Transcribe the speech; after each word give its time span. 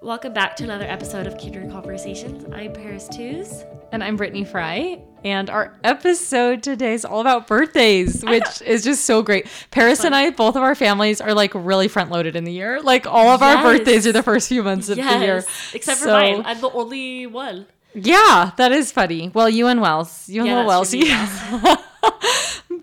Welcome 0.00 0.32
back 0.32 0.54
to 0.56 0.64
another 0.64 0.84
episode 0.84 1.26
of 1.26 1.36
Kindred 1.38 1.70
Conversations. 1.72 2.44
I'm 2.52 2.72
Paris 2.72 3.08
Tews. 3.08 3.64
And 3.90 4.02
I'm 4.04 4.16
Brittany 4.16 4.44
Fry. 4.44 5.02
And 5.24 5.50
our 5.50 5.76
episode 5.82 6.62
today 6.62 6.94
is 6.94 7.04
all 7.04 7.20
about 7.20 7.48
birthdays, 7.48 8.24
which 8.24 8.62
is 8.62 8.84
just 8.84 9.04
so 9.06 9.22
great. 9.22 9.48
Paris 9.72 10.04
and 10.04 10.14
I, 10.14 10.30
both 10.30 10.54
of 10.54 10.62
our 10.62 10.76
families 10.76 11.20
are 11.20 11.34
like 11.34 11.52
really 11.54 11.88
front 11.88 12.10
loaded 12.10 12.36
in 12.36 12.44
the 12.44 12.52
year. 12.52 12.80
Like 12.80 13.06
all 13.06 13.28
of 13.28 13.42
our 13.42 13.60
birthdays 13.62 14.06
are 14.06 14.12
the 14.12 14.22
first 14.22 14.48
few 14.48 14.62
months 14.62 14.88
of 14.88 14.96
the 14.96 15.02
year. 15.02 15.36
Yes, 15.36 15.74
except 15.74 15.98
for 16.00 16.08
mine. 16.08 16.42
I'm 16.44 16.60
the 16.60 16.70
only 16.70 17.26
one. 17.26 17.66
Yeah, 17.92 18.52
that 18.56 18.70
is 18.70 18.92
funny. 18.92 19.30
Well, 19.34 19.50
you 19.50 19.66
and 19.66 19.80
Wells, 19.80 20.28
you 20.28 20.42
and 20.42 20.48
Yeah, 20.48 20.64
little 20.64 20.80
that's 20.80 20.90
true, 20.90 21.00
Wellesley. 21.64 21.84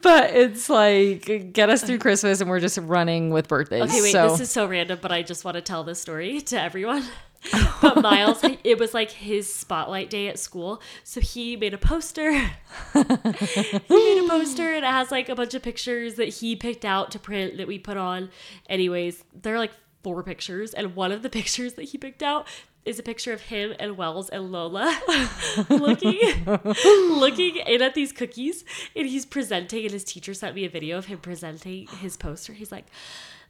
But 0.06 0.36
it's 0.36 0.70
like 0.70 1.52
get 1.52 1.72
us 1.72 1.82
through 1.82 1.98
Christmas, 1.98 2.40
and 2.40 2.48
we're 2.48 2.60
just 2.60 2.78
running 2.78 3.32
with 3.32 3.48
birthdays. 3.48 3.90
Okay, 3.90 4.04
wait, 4.04 4.12
so 4.12 4.30
this 4.30 4.40
is 4.40 4.52
so 4.52 4.68
random, 4.68 5.00
but 5.02 5.12
I 5.12 5.24
just 5.24 5.44
want 5.44 5.56
to 5.56 5.62
tell 5.62 5.84
this 5.84 6.00
story 6.00 6.42
to 6.52 6.62
everyone. 6.62 7.04
but 7.82 8.02
Miles, 8.02 8.40
it 8.64 8.78
was 8.78 8.94
like 8.94 9.10
his 9.10 9.52
spotlight 9.52 10.12
day 10.12 10.28
at 10.28 10.38
school. 10.38 10.80
So 11.04 11.22
he 11.22 11.58
made 11.58 11.74
a 11.74 11.80
poster. 11.80 12.32
he 12.94 13.04
made 13.04 14.24
a 14.24 14.28
poster 14.30 14.74
and 14.74 14.86
it 14.86 14.92
has 14.92 15.12
like 15.12 15.28
a 15.28 15.36
bunch 15.36 15.54
of 15.54 15.62
pictures 15.62 16.16
that 16.16 16.30
he 16.30 16.56
picked 16.56 16.86
out 16.86 17.12
to 17.12 17.20
print 17.20 17.58
that 17.58 17.68
we 17.68 17.78
put 17.80 17.98
on. 17.98 18.30
Anyways, 18.68 19.24
there 19.40 19.56
are 19.56 19.60
like 19.60 19.74
four 20.04 20.22
pictures, 20.22 20.76
and 20.76 20.96
one 20.96 21.12
of 21.12 21.24
the 21.24 21.30
pictures 21.32 21.74
that 21.74 21.86
he 21.86 21.98
picked 21.98 22.22
out 22.22 22.48
is 22.86 23.00
a 23.00 23.04
picture 23.04 23.34
of 23.34 23.42
him 23.42 23.74
and 23.80 23.98
Wells 23.98 24.30
and 24.30 24.52
Lola 24.52 25.00
looking 25.70 26.46
looking 26.86 27.56
in 27.58 27.82
at 27.82 27.96
these 27.96 28.12
cookies 28.12 28.64
and 28.96 29.08
he's 29.08 29.26
presenting 29.26 29.84
and 29.84 29.92
his 29.92 30.04
teacher 30.04 30.34
sent 30.34 30.56
me 30.56 30.66
a 30.66 30.70
video 30.70 30.98
of 30.98 31.06
him 31.06 31.18
presenting 31.18 31.88
his 31.88 32.16
poster. 32.16 32.54
He's 32.54 32.72
like, 32.72 32.86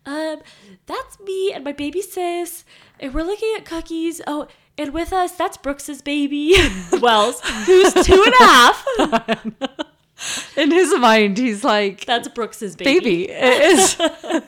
um, 0.06 0.40
that's 0.86 1.20
me 1.20 1.52
and 1.54 1.64
my 1.64 1.72
baby 1.72 2.02
sis, 2.02 2.64
and 3.00 3.14
we're 3.14 3.24
looking 3.24 3.54
at 3.58 3.66
cookies. 3.66 4.22
Oh, 4.28 4.48
and 4.78 4.94
with 4.94 5.12
us, 5.12 5.32
that's 5.32 5.58
Brooks's 5.58 6.02
baby, 6.02 6.54
Wells, 7.02 7.42
who's 7.66 7.94
two 7.94 8.24
and 8.24 8.34
a 8.40 8.44
half. 8.44 8.86
in 10.58 10.70
his 10.70 10.94
mind, 11.00 11.38
he's 11.38 11.64
like 11.64 12.06
That's 12.06 12.28
Brooks's 12.28 12.76
baby. 12.76 13.00
baby. 13.00 13.30
It 13.32 13.64
is. 13.64 13.98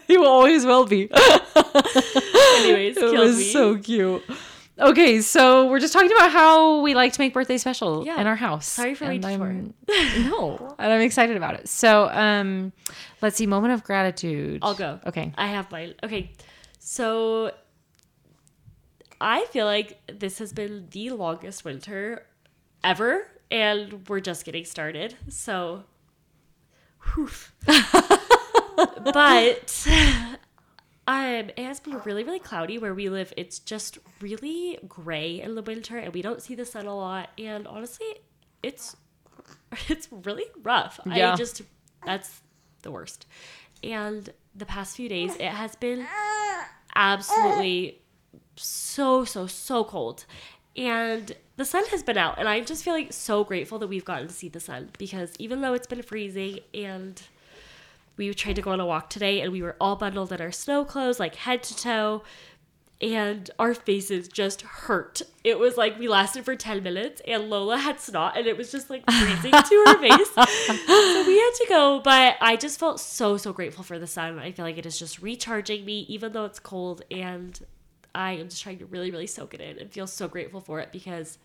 he 0.07 0.17
will 0.17 0.27
always 0.27 0.65
will 0.65 0.85
be. 0.85 1.09
Anyways, 1.11 2.97
it 2.97 3.17
was 3.17 3.37
me. 3.37 3.51
so 3.51 3.77
cute. 3.77 4.23
Okay, 4.79 5.21
so 5.21 5.67
we're 5.69 5.79
just 5.79 5.91
talking 5.93 6.11
about 6.11 6.31
how 6.31 6.81
we 6.81 6.93
like 6.93 7.13
to 7.13 7.19
make 7.19 7.33
birthday 7.33 7.57
special 7.57 8.05
Yeah. 8.05 8.21
in 8.21 8.27
our 8.27 8.35
house. 8.35 8.67
Sorry 8.67 8.93
for 8.93 9.05
and 9.05 9.23
waiting 9.23 9.41
I'm- 9.41 9.73
No, 10.29 10.75
and 10.77 10.93
I'm 10.93 11.01
excited 11.01 11.35
about 11.35 11.55
it. 11.55 11.67
So, 11.67 12.09
um, 12.09 12.71
let's 13.21 13.37
see. 13.37 13.47
Moment 13.47 13.73
of 13.73 13.83
gratitude. 13.83 14.59
I'll 14.61 14.75
go. 14.75 14.99
Okay. 15.07 15.33
I 15.37 15.47
have 15.47 15.71
my 15.71 15.95
Okay. 16.03 16.31
So 16.79 17.51
I 19.19 19.45
feel 19.45 19.65
like 19.65 19.99
this 20.13 20.37
has 20.39 20.53
been 20.53 20.87
the 20.91 21.09
longest 21.09 21.65
winter 21.65 22.25
ever, 22.83 23.27
and 23.49 24.07
we're 24.07 24.19
just 24.19 24.45
getting 24.45 24.63
started. 24.63 25.15
So, 25.27 25.85
but 29.03 29.87
um, 31.07 31.49
it 31.55 31.59
has 31.59 31.79
been 31.79 31.99
really, 31.99 32.23
really 32.23 32.39
cloudy 32.39 32.77
where 32.77 32.93
we 32.93 33.09
live. 33.09 33.33
It's 33.37 33.59
just 33.59 33.97
really 34.19 34.77
gray 34.87 35.41
in 35.41 35.55
the 35.55 35.61
winter, 35.61 35.97
and 35.97 36.13
we 36.13 36.21
don't 36.21 36.41
see 36.41 36.55
the 36.55 36.65
sun 36.65 36.85
a 36.85 36.95
lot. 36.95 37.29
And 37.37 37.65
honestly, 37.67 38.07
it's 38.61 38.95
it's 39.87 40.09
really 40.11 40.45
rough. 40.63 40.99
Yeah. 41.05 41.33
I 41.33 41.35
just 41.35 41.61
that's 42.05 42.41
the 42.81 42.91
worst. 42.91 43.25
And 43.83 44.29
the 44.55 44.65
past 44.65 44.95
few 44.95 45.07
days, 45.07 45.35
it 45.35 45.51
has 45.51 45.75
been 45.75 46.05
absolutely 46.95 48.01
so 48.55 49.23
so 49.23 49.45
so 49.45 49.83
cold 49.83 50.25
and 50.75 51.35
the 51.57 51.65
sun 51.65 51.85
has 51.85 52.03
been 52.03 52.17
out 52.17 52.39
and 52.39 52.47
I'm 52.47 52.65
just 52.65 52.83
feeling 52.83 53.11
so 53.11 53.43
grateful 53.43 53.79
that 53.79 53.87
we've 53.87 54.05
gotten 54.05 54.27
to 54.27 54.33
see 54.33 54.49
the 54.49 54.59
sun 54.59 54.89
because 54.97 55.33
even 55.39 55.61
though 55.61 55.73
it's 55.73 55.87
been 55.87 56.01
freezing 56.01 56.59
and 56.73 57.21
we 58.17 58.33
tried 58.33 58.55
to 58.55 58.61
go 58.61 58.71
on 58.71 58.79
a 58.79 58.85
walk 58.85 59.09
today 59.09 59.41
and 59.41 59.51
we 59.51 59.61
were 59.61 59.75
all 59.79 59.95
bundled 59.95 60.31
in 60.31 60.41
our 60.41 60.51
snow 60.51 60.83
clothes 60.83 61.19
like 61.19 61.35
head 61.35 61.63
to 61.63 61.75
toe 61.75 62.23
and 62.99 63.51
our 63.59 63.75
faces 63.75 64.27
just 64.27 64.61
hurt 64.61 65.21
it 65.43 65.59
was 65.59 65.77
like 65.77 65.99
we 65.99 66.07
lasted 66.07 66.43
for 66.43 66.55
10 66.55 66.81
minutes 66.81 67.21
and 67.27 67.47
lola 67.47 67.77
had 67.77 67.99
snot 67.99 68.35
and 68.35 68.47
it 68.47 68.57
was 68.57 68.71
just 68.71 68.89
like 68.89 69.03
freezing 69.09 69.51
to 69.51 69.83
her 69.85 69.99
face 70.01 70.33
so 70.33 71.27
we 71.27 71.37
had 71.37 71.51
to 71.51 71.65
go 71.69 72.01
but 72.03 72.35
i 72.41 72.55
just 72.55 72.79
felt 72.79 72.99
so 72.99 73.37
so 73.37 73.53
grateful 73.53 73.83
for 73.83 73.99
the 73.99 74.07
sun 74.07 74.39
i 74.39 74.51
feel 74.51 74.65
like 74.65 74.79
it 74.79 74.85
is 74.85 74.97
just 74.97 75.21
recharging 75.21 75.85
me 75.85 76.05
even 76.09 76.31
though 76.31 76.45
it's 76.45 76.59
cold 76.59 77.03
and 77.11 77.63
i 78.15 78.31
am 78.31 78.49
just 78.49 78.63
trying 78.63 78.79
to 78.79 78.85
really 78.87 79.11
really 79.11 79.27
soak 79.27 79.53
it 79.53 79.61
in 79.61 79.77
and 79.77 79.91
feel 79.91 80.07
so 80.07 80.27
grateful 80.27 80.59
for 80.59 80.79
it 80.79 80.91
because 80.91 81.37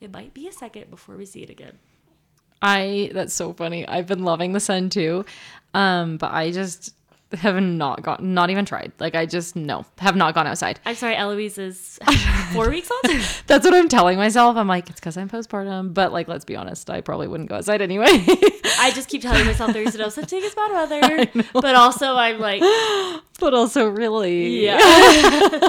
it 0.00 0.12
might 0.12 0.34
be 0.34 0.48
a 0.48 0.52
second 0.52 0.90
before 0.90 1.16
we 1.16 1.24
see 1.24 1.42
it 1.42 1.50
again 1.50 1.78
I 2.62 3.10
that's 3.12 3.34
so 3.34 3.52
funny. 3.52 3.86
I've 3.88 4.06
been 4.06 4.22
loving 4.22 4.52
the 4.52 4.60
sun 4.60 4.88
too. 4.88 5.24
Um, 5.74 6.16
but 6.16 6.32
I 6.32 6.50
just 6.50 6.94
have 7.34 7.62
not 7.62 8.02
got 8.02 8.22
not 8.22 8.50
even 8.50 8.64
tried. 8.64 8.92
Like 8.98 9.14
I 9.14 9.26
just 9.26 9.56
no, 9.56 9.84
have 9.98 10.16
not 10.16 10.34
gone 10.34 10.46
outside. 10.46 10.78
i'm 10.84 10.94
sorry 10.94 11.16
eloise 11.16 11.58
is 11.58 11.98
four 12.52 12.68
weeks 12.68 12.90
old 12.90 13.16
That's 13.46 13.64
what 13.64 13.74
I'm 13.74 13.88
telling 13.88 14.18
myself. 14.18 14.56
I'm 14.56 14.68
like, 14.68 14.90
it's 14.90 15.00
because 15.00 15.16
I'm 15.16 15.28
postpartum. 15.28 15.94
But 15.94 16.12
like, 16.12 16.28
let's 16.28 16.44
be 16.44 16.56
honest, 16.56 16.90
I 16.90 17.00
probably 17.00 17.28
wouldn't 17.28 17.48
go 17.48 17.56
outside 17.56 17.80
anyway. 17.82 18.06
i 18.78 18.90
just 18.94 19.08
keep 19.08 19.22
telling 19.22 19.46
myself 19.46 19.72
there's 19.72 19.94
no 19.96 20.08
such 20.08 20.30
thing 20.30 20.42
as 20.42 20.54
bad 20.54 20.72
weather 20.72 21.44
but 21.52 21.74
also 21.74 22.16
i'm 22.16 22.38
like 22.40 22.60
but 23.38 23.54
also 23.54 23.88
really, 23.88 24.64
yeah 24.64 25.68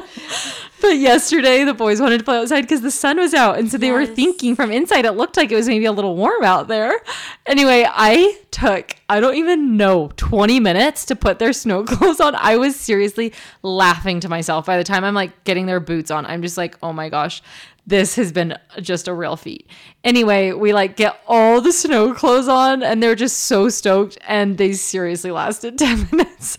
But 0.83 0.97
yesterday, 0.97 1.63
the 1.63 1.73
boys 1.73 2.01
wanted 2.01 2.17
to 2.17 2.25
play 2.25 2.35
outside 2.35 2.63
because 2.63 2.81
the 2.81 2.91
sun 2.91 3.15
was 3.15 3.33
out, 3.33 3.57
and 3.57 3.71
so 3.71 3.77
they 3.77 3.89
were 3.89 4.05
thinking 4.05 4.53
from 4.53 4.69
inside 4.69 5.05
it 5.05 5.13
looked 5.13 5.37
like 5.37 5.49
it 5.49 5.55
was 5.55 5.65
maybe 5.65 5.85
a 5.85 5.93
little 5.93 6.17
warm 6.17 6.43
out 6.43 6.67
there. 6.67 7.01
Anyway, 7.45 7.87
I 7.89 8.37
took 8.51 8.93
I 9.07 9.21
don't 9.21 9.35
even 9.35 9.77
know 9.77 10.11
20 10.17 10.59
minutes 10.59 11.05
to 11.05 11.15
put 11.15 11.39
their 11.39 11.53
snow 11.53 11.83
clothes 11.85 12.19
on. 12.19 12.35
I 12.35 12.57
was 12.57 12.77
seriously 12.77 13.31
laughing 13.61 14.19
to 14.19 14.29
myself 14.29 14.65
by 14.65 14.77
the 14.77 14.83
time 14.83 15.05
I'm 15.05 15.13
like 15.13 15.45
getting 15.45 15.67
their 15.67 15.79
boots 15.79 16.11
on. 16.11 16.25
I'm 16.25 16.41
just 16.41 16.57
like, 16.57 16.77
oh 16.83 16.91
my 16.91 17.07
gosh. 17.07 17.41
This 17.85 18.15
has 18.15 18.31
been 18.31 18.57
just 18.81 19.09
a 19.09 19.13
real 19.13 19.35
feat. 19.35 19.67
Anyway, 20.05 20.53
we 20.53 20.71
like 20.71 20.95
get 20.95 21.19
all 21.27 21.59
the 21.59 21.73
snow 21.73 22.13
clothes 22.13 22.47
on 22.47 22.81
and 22.81 23.03
they're 23.03 23.13
just 23.15 23.39
so 23.39 23.67
stoked 23.67 24.17
and 24.25 24.57
they 24.57 24.71
seriously 24.71 25.31
lasted 25.31 25.77
10 25.79 26.07
minutes. 26.13 26.57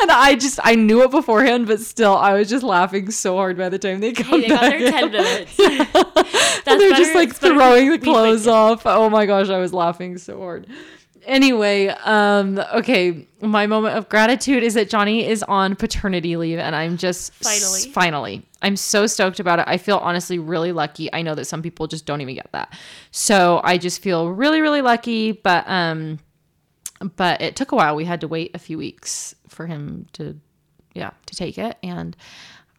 and 0.00 0.10
I 0.10 0.34
just 0.34 0.58
I 0.64 0.74
knew 0.74 1.02
it 1.04 1.12
beforehand, 1.12 1.68
but 1.68 1.78
still 1.80 2.16
I 2.16 2.32
was 2.34 2.48
just 2.48 2.64
laughing 2.64 3.12
so 3.12 3.36
hard 3.36 3.56
by 3.56 3.68
the 3.68 3.78
time 3.78 4.00
they 4.00 4.12
come 4.12 4.40
hey, 4.42 4.48
they 4.48 4.48
got 4.48 4.60
back 4.62 4.78
their 4.80 4.90
10 4.90 5.04
in. 5.04 5.12
minutes 5.12 5.58
And 6.66 6.80
they're 6.80 6.90
just 6.96 7.14
like 7.14 7.32
throwing 7.34 7.90
the 7.90 7.98
clothes 8.02 8.48
off. 8.48 8.82
Oh 8.84 9.08
my 9.08 9.26
gosh, 9.26 9.50
I 9.50 9.58
was 9.58 9.72
laughing 9.72 10.18
so 10.18 10.38
hard. 10.40 10.66
Anyway, 11.26 11.88
um, 12.04 12.58
okay, 12.74 13.26
my 13.40 13.66
moment 13.66 13.96
of 13.96 14.08
gratitude 14.10 14.62
is 14.62 14.74
that 14.74 14.90
Johnny 14.90 15.26
is 15.26 15.42
on 15.44 15.74
paternity 15.74 16.36
leave, 16.36 16.58
and 16.58 16.76
I'm 16.76 16.98
just 16.98 17.32
Finally. 17.34 17.78
s- 17.78 17.86
finally, 17.86 18.42
I'm 18.64 18.76
so 18.76 19.06
stoked 19.06 19.38
about 19.38 19.58
it. 19.60 19.66
I 19.68 19.76
feel 19.76 19.98
honestly 19.98 20.38
really 20.40 20.72
lucky. 20.72 21.12
I 21.12 21.22
know 21.22 21.34
that 21.36 21.44
some 21.44 21.62
people 21.62 21.86
just 21.86 22.06
don't 22.06 22.20
even 22.20 22.34
get 22.34 22.50
that, 22.52 22.72
so 23.12 23.60
I 23.62 23.78
just 23.78 24.02
feel 24.02 24.30
really, 24.30 24.60
really 24.60 24.82
lucky. 24.82 25.30
But 25.32 25.64
um, 25.68 26.18
but 27.16 27.40
it 27.42 27.54
took 27.56 27.70
a 27.72 27.76
while. 27.76 27.94
We 27.94 28.04
had 28.06 28.20
to 28.22 28.28
wait 28.28 28.50
a 28.54 28.58
few 28.58 28.78
weeks 28.78 29.34
for 29.48 29.66
him 29.66 30.06
to, 30.14 30.36
yeah, 30.94 31.10
to 31.26 31.36
take 31.36 31.58
it, 31.58 31.76
and 31.82 32.16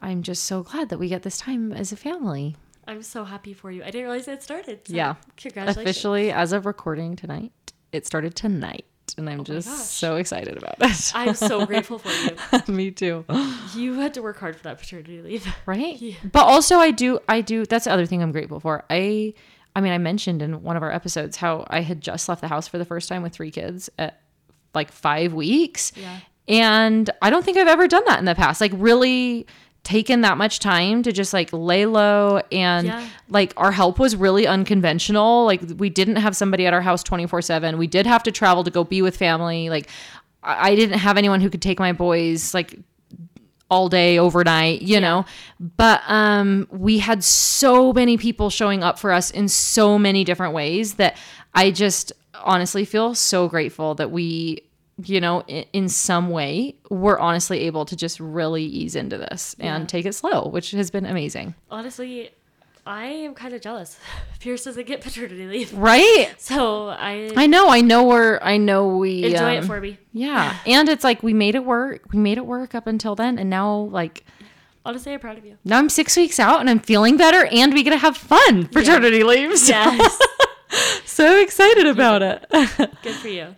I'm 0.01 0.23
just 0.23 0.43
so 0.43 0.63
glad 0.63 0.89
that 0.89 0.97
we 0.99 1.07
get 1.07 1.23
this 1.23 1.37
time 1.37 1.71
as 1.71 1.91
a 1.91 1.95
family. 1.97 2.55
i'm 2.87 3.01
so 3.01 3.23
happy 3.23 3.53
for 3.53 3.71
you 3.71 3.81
i 3.81 3.85
didn't 3.85 4.03
realize 4.03 4.27
it 4.27 4.43
started 4.43 4.77
so 4.87 4.93
Yeah. 4.93 5.15
congratulations 5.37 5.77
Officially, 5.85 6.31
as 6.31 6.53
of 6.53 6.65
recording 6.67 7.15
tonight, 7.15 7.51
it 7.91 8.05
started 8.05 8.35
tonight, 8.35 8.85
and 9.17 9.29
I'm 9.29 9.41
oh 9.41 9.43
just 9.43 9.67
Oh 9.67 9.71
gosh. 9.71 9.85
so 9.85 10.15
excited 10.17 10.57
about 10.57 10.75
it. 10.79 11.11
i'm 11.15 11.33
so 11.35 11.65
grateful 11.65 11.99
for 11.99 12.09
you 12.09 12.61
Me 12.73 12.91
too. 12.91 13.25
You 13.75 13.95
had 13.95 14.13
to 14.13 14.21
work 14.21 14.37
hard 14.39 14.55
for 14.55 14.63
that 14.63 14.79
paternity 14.79 15.21
leave. 15.21 15.45
Right? 15.65 16.15
But 16.31 16.43
also, 16.45 16.77
I 16.77 16.91
do. 16.91 17.19
I 17.27 17.41
do. 17.41 17.65
That's 17.65 17.85
the 17.85 17.91
other 17.91 18.05
thing 18.05 18.21
I'm 18.21 18.31
grateful 18.31 18.59
for. 18.59 18.83
I. 18.89 19.33
I 19.77 19.81
mean, 19.81 19.91
I 19.91 19.97
mentioned 19.97 20.41
in 20.41 20.63
one 20.63 20.77
of 20.77 20.83
our 20.83 20.91
episodes 20.91 21.35
how 21.35 21.65
I 21.69 21.81
had 21.81 21.99
just 21.99 22.29
left 22.29 22.39
the 22.39 22.47
house 22.47 22.65
for 22.67 22.77
the 22.77 22.85
first 22.85 23.09
time 23.09 23.23
with 23.23 23.33
three 23.33 23.51
kids 23.51 23.89
at 23.99 24.21
like 24.73 24.89
five 24.91 25.33
weeks. 25.33 25.91
Yeah. 25.97 26.19
And 26.47 27.09
I 27.21 27.29
don't 27.29 27.43
think 27.43 27.57
I've 27.57 27.67
ever 27.67 27.85
done 27.87 28.03
that 28.05 28.19
in 28.19 28.23
the 28.25 28.35
past. 28.35 28.61
Like, 28.61 28.71
really 28.75 29.45
taken 29.85 30.21
that 30.21 30.37
much 30.37 30.59
time 30.59 31.01
to 31.03 31.11
just 31.13 31.31
like 31.31 31.49
lay 31.53 31.85
low 31.85 32.41
and 32.51 32.87
Yeah. 32.87 33.07
like 33.29 33.53
our 33.55 33.71
help 33.71 33.99
was 33.99 34.15
really 34.17 34.45
unconventional. 34.47 35.45
Like 35.45 35.61
we 35.77 35.89
didn't 35.89 36.17
have 36.17 36.35
somebody 36.35 36.65
at 36.65 36.73
our 36.73 36.81
house 36.81 37.03
24/7 37.03 37.77
we 37.77 37.87
did 37.87 38.05
have 38.05 38.23
to 38.23 38.31
travel 38.31 38.63
to 38.65 38.71
go 38.71 38.83
be 38.83 39.01
with 39.01 39.15
family. 39.15 39.69
Like 39.69 39.87
I 40.43 40.71
I 40.71 40.75
didn't 40.75 40.99
have 40.99 41.17
anyone 41.17 41.39
who 41.39 41.49
could 41.49 41.61
take 41.61 41.79
my 41.79 41.93
boys 41.93 42.53
like 42.53 42.77
all 43.69 43.89
day 43.89 44.19
overnight 44.19 44.81
you 44.81 44.99
know? 44.99 45.25
But 45.59 46.01
um 46.07 46.67
we 46.71 46.99
had 46.99 47.23
so 47.23 47.93
many 47.93 48.17
people 48.17 48.49
showing 48.49 48.83
up 48.83 48.99
for 48.99 49.11
us 49.11 49.31
in 49.31 49.47
so 49.47 49.97
many 49.97 50.23
different 50.23 50.53
ways 50.53 50.95
that 50.95 51.15
i 51.53 51.71
just 51.71 52.11
honestly 52.43 52.85
feel 52.85 53.15
so 53.15 53.47
grateful 53.47 53.95
that 53.95 54.11
we 54.11 54.61
you 55.03 55.19
know, 55.19 55.41
in, 55.47 55.65
in 55.73 55.89
some 55.89 56.29
way, 56.29 56.75
we're 56.89 57.19
honestly 57.19 57.61
able 57.61 57.85
to 57.85 57.95
just 57.95 58.19
really 58.19 58.63
ease 58.63 58.95
into 58.95 59.17
this 59.17 59.55
and 59.59 59.89
take 59.89 60.05
it 60.05 60.13
slow, 60.13 60.47
which 60.47 60.71
has 60.71 60.89
been 60.89 61.05
amazing. 61.05 61.55
Honestly, 61.69 62.31
I 62.85 63.05
am 63.05 63.33
kind 63.33 63.53
of 63.53 63.61
jealous. 63.61 63.97
Pierce 64.39 64.63
doesn't 64.63 64.85
get 64.85 65.01
paternity 65.01 65.45
leave. 65.47 65.73
Right? 65.73 66.33
So 66.37 66.89
I, 66.89 67.31
I 67.35 67.47
know, 67.47 67.69
I 67.69 67.81
know 67.81 68.03
we're 68.05 68.39
I 68.41 68.57
know 68.57 68.97
we 68.97 69.23
enjoy 69.23 69.55
it 69.55 69.59
um, 69.59 69.65
for 69.67 69.81
me. 69.81 69.97
Yeah. 70.13 70.55
And 70.67 70.87
it's 70.87 71.03
like 71.03 71.23
we 71.23 71.33
made 71.33 71.55
it 71.55 71.65
work. 71.65 72.03
We 72.13 72.19
made 72.19 72.37
it 72.37 72.45
work 72.45 72.75
up 72.75 72.85
until 72.85 73.15
then 73.15 73.39
and 73.39 73.49
now 73.49 73.75
like 73.75 74.23
Honestly, 74.85 75.13
I'm 75.13 75.19
proud 75.19 75.39
of 75.39 75.45
you. 75.45 75.57
now 75.65 75.79
I'm 75.79 75.89
6 75.89 76.15
weeks 76.15 76.39
out 76.39 76.59
and 76.59 76.69
I'm 76.69 76.79
feeling 76.79 77.17
better 77.17 77.45
and 77.51 77.73
we 77.73 77.81
get 77.81 77.89
to 77.89 77.97
have 77.97 78.15
fun 78.15 78.67
paternity 78.67 79.23
leaves. 79.23 79.67
Yes. 79.67 80.19
so 81.05 81.39
excited 81.41 81.87
about 81.87 82.21
it. 82.21 82.45
Good 83.01 83.15
for 83.15 83.27
you. 83.29 83.55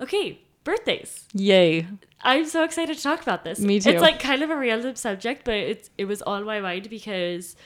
Okay, 0.00 0.40
birthdays. 0.66 1.24
Yay. 1.32 1.86
I'm 2.20 2.44
so 2.44 2.64
excited 2.64 2.96
to 2.96 3.02
talk 3.02 3.22
about 3.22 3.44
this. 3.44 3.60
Me 3.60 3.80
too. 3.80 3.90
It's 3.90 4.02
like 4.02 4.18
kind 4.18 4.42
of 4.42 4.50
a 4.50 4.56
random 4.56 4.96
subject, 4.96 5.44
but 5.44 5.54
it's 5.54 5.88
it 5.96 6.04
was 6.04 6.20
on 6.22 6.44
my 6.44 6.60
mind 6.60 6.90
because 6.90 7.56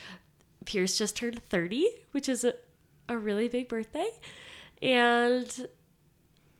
Pierce 0.66 0.96
just 0.96 1.16
turned 1.16 1.42
30, 1.48 1.88
which 2.12 2.28
is 2.28 2.44
a, 2.44 2.54
a 3.08 3.16
really 3.16 3.48
big 3.48 3.68
birthday. 3.68 4.08
And 4.82 5.66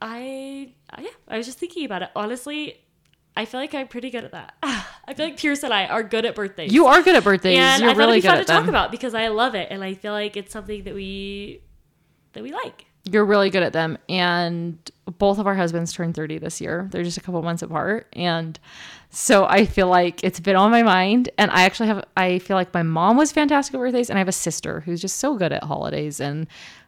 I, 0.00 0.72
I 0.90 1.02
yeah, 1.02 1.10
I 1.28 1.36
was 1.36 1.46
just 1.46 1.58
thinking 1.58 1.84
about 1.84 2.02
it. 2.02 2.10
Honestly, 2.16 2.80
I 3.36 3.44
feel 3.44 3.60
like 3.60 3.74
I'm 3.74 3.88
pretty 3.88 4.10
good 4.10 4.24
at 4.24 4.32
that. 4.32 4.54
I 4.62 5.14
feel 5.14 5.26
like 5.26 5.36
Pierce 5.36 5.62
and 5.62 5.72
I 5.72 5.86
are 5.86 6.02
good 6.02 6.24
at 6.24 6.34
birthdays. 6.34 6.72
You 6.72 6.86
are 6.86 7.02
good 7.02 7.16
at 7.16 7.24
birthdays. 7.24 7.58
and 7.58 7.82
You're 7.82 7.90
I 7.90 7.94
thought 7.94 7.98
really 7.98 8.18
it'd 8.18 8.22
be 8.22 8.28
good 8.28 8.32
fun 8.32 8.38
at 8.40 8.46
to 8.46 8.52
talk 8.52 8.68
about 8.68 8.90
because 8.90 9.14
I 9.14 9.28
love 9.28 9.54
it 9.54 9.68
and 9.70 9.84
I 9.84 9.94
feel 9.94 10.12
like 10.12 10.36
it's 10.36 10.52
something 10.52 10.84
that 10.84 10.94
we 10.94 11.60
that 12.32 12.42
we 12.42 12.52
like. 12.52 12.86
You're 13.04 13.24
really 13.24 13.50
good 13.50 13.62
at 13.62 13.72
them. 13.72 13.98
And 14.08 14.78
both 15.18 15.38
of 15.38 15.46
our 15.46 15.54
husbands 15.54 15.92
turned 15.92 16.14
30 16.14 16.38
this 16.38 16.60
year. 16.60 16.88
They're 16.90 17.02
just 17.02 17.16
a 17.16 17.20
couple 17.20 17.42
months 17.42 17.62
apart. 17.62 18.06
And 18.12 18.58
so 19.10 19.46
I 19.46 19.64
feel 19.64 19.88
like 19.88 20.22
it's 20.22 20.38
been 20.38 20.56
on 20.56 20.70
my 20.70 20.82
mind. 20.82 21.30
And 21.38 21.50
I 21.50 21.62
actually 21.62 21.88
have, 21.88 22.04
I 22.16 22.38
feel 22.40 22.56
like 22.56 22.72
my 22.74 22.82
mom 22.82 23.16
was 23.16 23.32
fantastic 23.32 23.74
at 23.74 23.78
birthdays. 23.78 24.10
And 24.10 24.18
I 24.18 24.20
have 24.20 24.28
a 24.28 24.32
sister 24.32 24.80
who's 24.80 25.00
just 25.00 25.16
so 25.16 25.36
good 25.36 25.52
at 25.52 25.64
holidays. 25.64 26.20
And 26.20 26.46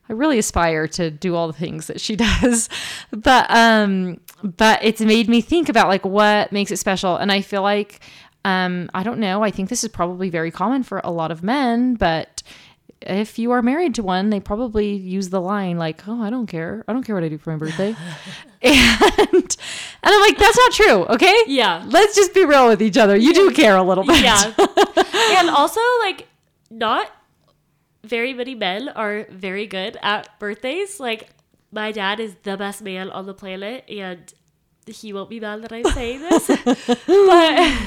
I 0.09 0.13
really 0.13 0.39
aspire 0.39 0.87
to 0.89 1.11
do 1.11 1.35
all 1.35 1.47
the 1.47 1.53
things 1.53 1.87
that 1.87 2.01
she 2.01 2.17
does. 2.43 2.69
But, 3.11 3.47
um, 3.51 4.21
but 4.43 4.81
it's 4.83 5.01
made 5.01 5.29
me 5.29 5.41
think 5.41 5.69
about 5.69 5.89
like 5.89 6.05
what 6.05 6.53
makes 6.53 6.71
it 6.71 6.77
special. 6.77 7.17
And 7.17 7.33
I 7.33 7.41
feel 7.41 7.63
like, 7.63 8.01
um, 8.45 8.91
I 8.93 9.03
don't 9.03 9.19
know. 9.19 9.43
I 9.43 9.51
think 9.51 9.69
this 9.69 9.85
is 9.85 9.91
probably 9.91 10.29
very 10.29 10.51
common 10.51 10.83
for 10.83 11.01
a 11.05 11.11
lot 11.11 11.31
of 11.31 11.43
men, 11.43 11.95
but 11.95 12.43
if 13.07 13.39
you 13.39 13.51
are 13.53 13.63
married 13.63 13.95
to 13.97 14.03
one, 14.03 14.31
they 14.31 14.41
probably 14.41 14.93
use 14.95 15.29
the 15.31 15.41
line 15.41 15.79
like, 15.79 16.07
"Oh, 16.09 16.23
I 16.23 16.31
don't 16.31 16.47
care. 16.47 16.85
I 16.89 16.93
don't 16.93 17.03
care 17.03 17.15
what 17.15 17.25
I 17.25 17.29
do 17.29 17.39
for 17.39 17.51
my 17.53 17.57
birthday," 17.59 17.95
and 18.63 18.77
and 19.35 19.57
I'm 20.05 20.21
like, 20.21 20.39
"That's 20.39 20.57
not 20.57 20.73
true." 20.73 21.05
Okay, 21.15 21.35
Yeah. 21.47 21.85
let's 21.89 22.15
just 22.15 22.35
be 22.35 22.45
real 22.45 22.69
with 22.69 22.81
each 22.83 22.97
other. 22.97 23.17
You 23.17 23.33
do 23.35 23.51
care 23.53 23.77
a 23.77 23.83
little 23.83 24.05
bit. 24.05 24.21
Yeah. 24.23 24.53
and 25.39 25.51
also 25.51 25.81
like 26.01 26.29
not 26.71 27.11
very 28.05 28.33
many 28.35 28.55
men 28.55 28.89
are 28.89 29.27
very 29.31 29.67
good 29.67 29.97
at 30.03 30.29
birthdays. 30.39 30.99
Like 31.01 31.29
my 31.71 31.93
dad 31.93 32.21
is 32.21 32.35
the 32.43 32.57
best 32.57 32.83
man 32.83 33.11
on 33.11 33.27
the 33.27 33.35
planet 33.35 33.85
and 33.89 34.33
he 34.87 35.13
won't 35.13 35.31
be 35.31 35.39
mad 35.39 35.63
that 35.63 35.73
I'm 35.73 35.85
saying 35.85 36.21
this. 36.21 36.47
but 37.07 37.79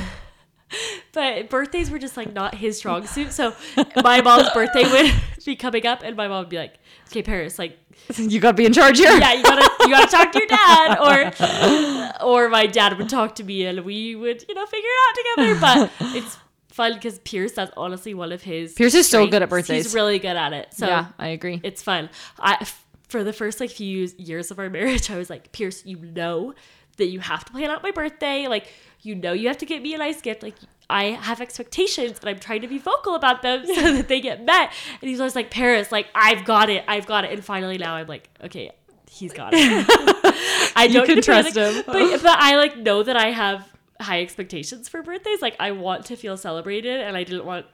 but 1.16 1.50
birthdays 1.50 1.90
were 1.90 1.98
just 1.98 2.16
like 2.16 2.32
not 2.34 2.54
his 2.54 2.78
strong 2.78 3.08
suit. 3.08 3.32
So 3.32 3.56
my 4.04 4.22
mom's 4.22 4.50
birthday 4.52 4.84
would 4.84 5.14
be 5.46 5.56
coming 5.56 5.88
up 5.88 6.04
and 6.04 6.16
my 6.16 6.28
mom 6.28 6.42
would 6.42 6.50
be 6.50 6.58
like, 6.58 6.76
Okay, 7.08 7.24
Paris, 7.24 7.58
like 7.58 7.80
you 8.18 8.40
gotta 8.40 8.56
be 8.56 8.66
in 8.66 8.74
charge 8.74 8.98
here. 8.98 9.18
yeah, 9.18 9.34
you 9.34 9.42
gotta 9.42 9.70
you 9.82 9.90
gotta 9.90 10.12
talk 10.12 10.32
to 10.34 10.40
your 10.40 10.48
dad, 10.48 12.14
or 12.22 12.46
or 12.46 12.50
my 12.50 12.68
dad 12.68 12.98
would 12.98 13.10
talk 13.10 13.36
to 13.36 13.44
me, 13.44 13.66
and 13.66 13.86
we 13.86 14.16
would 14.16 14.44
you 14.48 14.54
know 14.54 14.66
figure 14.66 14.90
it 14.90 15.00
out 15.08 15.48
together. 15.56 15.60
But 16.00 16.16
it's 16.16 16.38
fun 16.70 16.94
because 16.94 17.20
Pierce, 17.20 17.54
that's 17.54 17.72
honestly 17.78 18.14
one 18.14 18.32
of 18.32 18.44
his. 18.44 18.74
Pierce 18.74 18.94
is 18.94 19.08
so 19.08 19.26
good 19.28 19.42
at 19.42 19.50
birthdays. 19.50 19.86
He's 19.86 19.96
really 19.96 20.20
good 20.20 20.36
at 20.36 20.52
it. 20.54 20.74
So 20.74 20.88
yeah, 20.88 21.08
I 21.18 21.30
agree. 21.30 21.62
it's 21.64 21.82
fun. 21.82 22.10
I 22.38 22.68
for 23.08 23.24
the 23.24 23.34
first 23.34 23.60
like 23.60 23.70
few 23.70 24.10
years 24.18 24.52
of 24.52 24.60
our 24.60 24.70
marriage, 24.70 25.10
I 25.10 25.18
was 25.18 25.30
like, 25.30 25.52
Pierce, 25.52 25.86
you 25.86 25.98
know 25.98 26.54
that 26.98 27.08
you 27.08 27.20
have 27.20 27.46
to 27.46 27.52
plan 27.52 27.70
out 27.70 27.82
my 27.82 27.92
birthday. 27.92 28.48
Like 28.48 28.68
you 29.04 29.16
know 29.16 29.32
you 29.34 29.48
have 29.48 29.60
to 29.60 29.66
get 29.66 29.82
me 29.82 29.94
a 29.94 29.98
nice 29.98 30.22
gift. 30.22 30.44
Like 30.44 30.56
I 30.90 31.06
have 31.06 31.42
expectations 31.42 32.20
and 32.20 32.30
I'm 32.30 32.40
trying 32.40 32.62
to 32.62 32.68
be 32.68 32.78
vocal 32.78 33.16
about 33.16 33.42
them 33.42 33.66
so 33.66 33.94
that 33.94 34.08
they 34.08 34.22
get 34.22 34.44
met. 34.44 34.72
And 35.02 35.10
he's 35.10 35.20
always 35.20 35.36
like, 35.36 35.50
Paris, 35.50 35.92
like 35.92 36.08
I've 36.14 36.46
got 36.46 36.70
it, 36.70 36.84
I've 36.88 37.06
got 37.06 37.26
it. 37.26 37.32
And 37.32 37.44
finally 37.44 37.78
now 37.78 37.96
I'm 37.96 38.08
like, 38.08 38.30
okay, 38.44 38.72
he's 39.10 39.34
got 39.34 39.54
it. 39.54 39.86
I 40.76 40.88
don't 40.88 41.06
can 41.06 41.18
to 41.18 41.22
plan, 41.22 41.44
trust 41.44 41.58
him. 41.58 41.84
but 41.86 42.22
but 42.22 42.38
I 42.40 42.56
like 42.58 42.78
know 42.78 43.02
that 43.04 43.16
I 43.16 43.32
have 43.32 43.68
high 44.00 44.22
expectations 44.22 44.90
for 44.90 45.02
birthdays. 45.02 45.42
Like 45.42 45.56
I 45.60 45.72
want 45.72 46.06
to 46.08 46.16
feel 46.16 46.38
celebrated, 46.38 47.00
and 47.02 47.16
I 47.16 47.24
didn't 47.24 47.46
want 47.46 47.66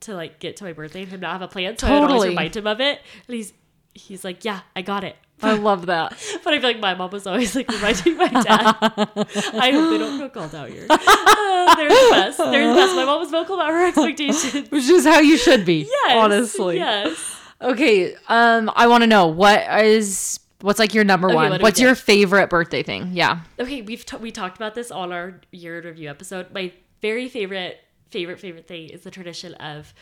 to 0.00 0.14
like 0.14 0.38
get 0.38 0.56
to 0.56 0.64
my 0.64 0.72
birthday 0.72 1.02
and 1.02 1.10
him 1.10 1.20
not 1.20 1.32
have 1.32 1.42
a 1.42 1.48
plan. 1.48 1.76
So 1.76 1.86
I 1.86 2.00
would 2.00 2.10
always 2.10 2.28
remind 2.28 2.56
him 2.56 2.66
of 2.66 2.80
it, 2.80 3.00
and 3.28 3.34
he's 3.36 3.52
he's 3.96 4.24
like, 4.24 4.44
yeah, 4.44 4.60
I 4.74 4.82
got 4.82 5.04
it. 5.04 5.16
I 5.42 5.54
love 5.54 5.86
that. 5.86 6.12
But 6.44 6.54
I 6.54 6.60
feel 6.60 6.70
like 6.70 6.80
my 6.80 6.94
mom 6.94 7.10
was 7.10 7.26
always 7.26 7.54
like 7.56 7.68
reminding 7.68 8.16
my 8.16 8.28
dad. 8.28 8.76
I 8.80 9.70
hope 9.72 9.90
they 9.90 9.98
don't 9.98 10.18
feel 10.18 10.28
called 10.28 10.54
out 10.54 10.68
here. 10.70 10.86
Uh, 10.88 11.74
they're 11.74 11.88
the 11.88 12.08
best. 12.12 12.38
They're 12.38 12.68
the 12.68 12.74
best. 12.74 12.94
My 12.94 13.04
mom 13.04 13.18
was 13.20 13.30
vocal 13.30 13.56
about 13.56 13.70
her 13.70 13.86
expectations. 13.86 14.70
Which 14.70 14.88
is 14.88 15.04
how 15.04 15.18
you 15.18 15.36
should 15.36 15.64
be. 15.66 15.88
Yes, 15.90 16.12
honestly. 16.14 16.76
Yes. 16.76 17.18
Okay. 17.60 18.14
Um, 18.28 18.70
I 18.76 18.86
want 18.86 19.02
to 19.02 19.06
know 19.08 19.26
what 19.26 19.82
is 19.84 20.38
what's 20.60 20.78
like 20.78 20.94
your 20.94 21.04
number 21.04 21.28
Okay, 21.28 21.34
one. 21.34 21.50
what 21.50 21.62
What's 21.62 21.78
get? 21.80 21.84
your 21.86 21.94
favorite 21.96 22.48
birthday 22.48 22.82
thing? 22.84 23.10
Yeah. 23.12 23.40
Okay, 23.58 23.82
we've 23.82 24.06
t- 24.06 24.16
we 24.18 24.30
talked 24.30 24.56
about 24.56 24.74
this 24.74 24.90
on 24.92 25.12
our 25.12 25.40
year 25.50 25.78
in 25.80 25.84
review 25.84 26.08
episode. 26.08 26.52
My 26.54 26.72
very 27.02 27.28
favorite, 27.28 27.78
favorite, 28.10 28.38
favorite 28.40 28.66
thing 28.68 28.88
is 28.90 29.02
the 29.02 29.10
tradition 29.10 29.54
of 29.54 29.92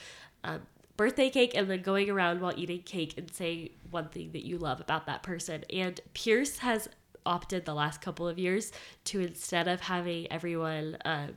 um, 0.45 0.61
birthday 0.97 1.31
cake 1.31 1.53
and 1.55 1.71
then 1.71 1.83
going 1.83 2.11
around 2.11 2.41
while 2.41 2.53
eating 2.57 2.83
cake 2.83 3.15
and 3.17 3.33
saying 3.33 3.71
one 3.91 4.09
thing 4.09 4.33
that 4.33 4.45
you 4.45 4.59
love 4.59 4.81
about 4.81 5.07
that 5.07 5.23
person. 5.23 5.65
And 5.73 6.01
Pierce 6.13 6.59
has 6.59 6.89
opted 7.27 7.65
the 7.65 7.75
last 7.75 8.01
couple 8.01 8.29
of 8.29 8.39
years 8.39 8.73
to 9.05 9.21
instead 9.21 9.67
of 9.67 9.81
having 9.81 10.31
everyone 10.31 10.97
um, 11.05 11.31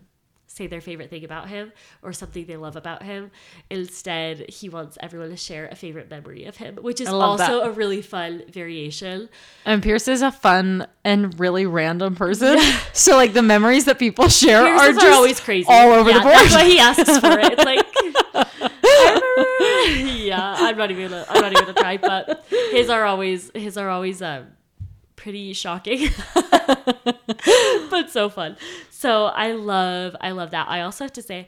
say 0.47 0.67
their 0.67 0.81
favorite 0.81 1.09
thing 1.09 1.23
about 1.23 1.49
him 1.49 1.71
or 2.01 2.11
something 2.13 2.45
they 2.45 2.57
love 2.57 2.75
about 2.75 3.03
him, 3.03 3.31
instead 3.69 4.49
he 4.49 4.69
wants 4.69 4.97
everyone 5.01 5.29
to 5.29 5.37
share 5.37 5.67
a 5.67 5.75
favorite 5.75 6.09
memory 6.09 6.45
of 6.45 6.57
him, 6.57 6.77
which 6.77 6.99
is 6.99 7.07
also 7.07 7.59
that. 7.59 7.67
a 7.67 7.71
really 7.71 8.01
fun 8.01 8.43
variation. 8.49 9.29
And 9.65 9.83
Pierce 9.83 10.07
is 10.07 10.21
a 10.21 10.31
fun 10.31 10.87
and 11.03 11.39
really 11.39 11.65
random 11.65 12.15
person. 12.15 12.59
So 12.93 13.15
like 13.15 13.33
the 13.33 13.43
memories 13.43 13.85
that 13.85 13.99
people 13.99 14.27
share 14.27 14.65
are 14.65 14.91
just 14.91 15.05
are 15.05 15.11
always 15.11 15.39
crazy. 15.39 15.67
all 15.69 15.91
over 15.91 16.09
yeah, 16.09 16.17
the 16.17 16.23
board. 16.23 16.35
That's 16.35 16.55
why 16.55 16.65
he 16.65 16.79
asks 16.79 17.19
for 17.19 17.39
it. 17.39 17.53
It's 17.53 17.63
like, 17.65 17.85
yeah, 20.25 20.55
I'm 20.57 20.77
not 20.77 20.91
even 20.91 21.09
gonna, 21.09 21.25
I'm 21.29 21.41
not 21.41 21.51
even 21.51 21.65
gonna 21.65 21.73
try. 21.73 21.97
But 21.97 22.45
his 22.49 22.89
are 22.89 23.05
always, 23.05 23.51
his 23.53 23.77
are 23.77 23.89
always 23.89 24.21
um, 24.21 24.47
pretty 25.15 25.53
shocking, 25.53 26.09
but 27.89 28.09
so 28.09 28.29
fun. 28.29 28.57
So 28.89 29.25
I 29.25 29.53
love, 29.53 30.15
I 30.21 30.31
love 30.31 30.51
that. 30.51 30.67
I 30.69 30.81
also 30.81 31.03
have 31.05 31.13
to 31.13 31.21
say. 31.21 31.47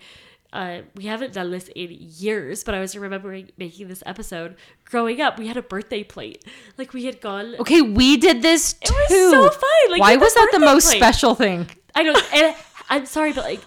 Uh, 0.51 0.81
we 0.95 1.05
haven't 1.05 1.31
done 1.31 1.51
this 1.51 1.69
in 1.75 1.89
years, 1.91 2.63
but 2.63 2.73
I 2.73 2.79
was 2.79 2.97
remembering 2.97 3.51
making 3.59 3.87
this 3.87 4.01
episode. 4.07 4.55
Growing 4.83 5.21
up, 5.21 5.37
we 5.37 5.45
had 5.45 5.57
a 5.57 5.61
birthday 5.61 6.03
plate. 6.03 6.43
Like 6.75 6.91
we 6.91 7.05
had 7.05 7.21
gone. 7.21 7.55
Okay, 7.59 7.83
we 7.83 8.17
did 8.17 8.41
this 8.41 8.73
too. 8.73 8.91
It 8.91 9.11
was 9.11 9.31
so 9.31 9.49
fun. 9.51 9.91
Like, 9.91 10.01
Why 10.01 10.15
was 10.15 10.33
that 10.33 10.49
the 10.51 10.57
most 10.57 10.87
plate. 10.87 10.97
special 10.97 11.35
thing? 11.35 11.69
I 11.93 12.01
don't. 12.01 12.33
And 12.33 12.55
I'm 12.89 13.05
sorry, 13.05 13.31
but 13.31 13.43
like 13.43 13.61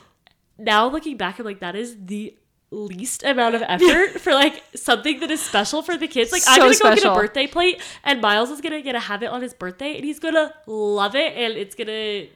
now 0.58 0.88
looking 0.88 1.16
back, 1.16 1.38
I'm 1.38 1.44
like 1.44 1.60
that 1.60 1.76
is 1.76 1.96
the 2.04 2.34
least 2.72 3.22
amount 3.22 3.54
of 3.54 3.62
effort 3.62 4.20
for 4.20 4.32
like 4.32 4.62
something 4.74 5.20
that 5.20 5.30
is 5.30 5.40
special 5.42 5.82
for 5.82 5.96
the 5.96 6.08
kids. 6.08 6.32
Like 6.32 6.42
I'm 6.46 6.58
gonna 6.58 6.74
go 6.74 6.94
get 6.94 7.04
a 7.04 7.14
birthday 7.14 7.46
plate, 7.46 7.80
and 8.02 8.20
Miles 8.20 8.50
is 8.50 8.60
gonna 8.60 8.80
get 8.82 8.94
a 8.94 9.00
habit 9.00 9.28
on 9.30 9.42
his 9.42 9.54
birthday, 9.54 9.96
and 9.96 10.04
he's 10.04 10.18
gonna 10.18 10.52
love 10.66 11.14
it, 11.14 11.36
and 11.36 11.54
it's 11.54 11.74
gonna 11.74 12.26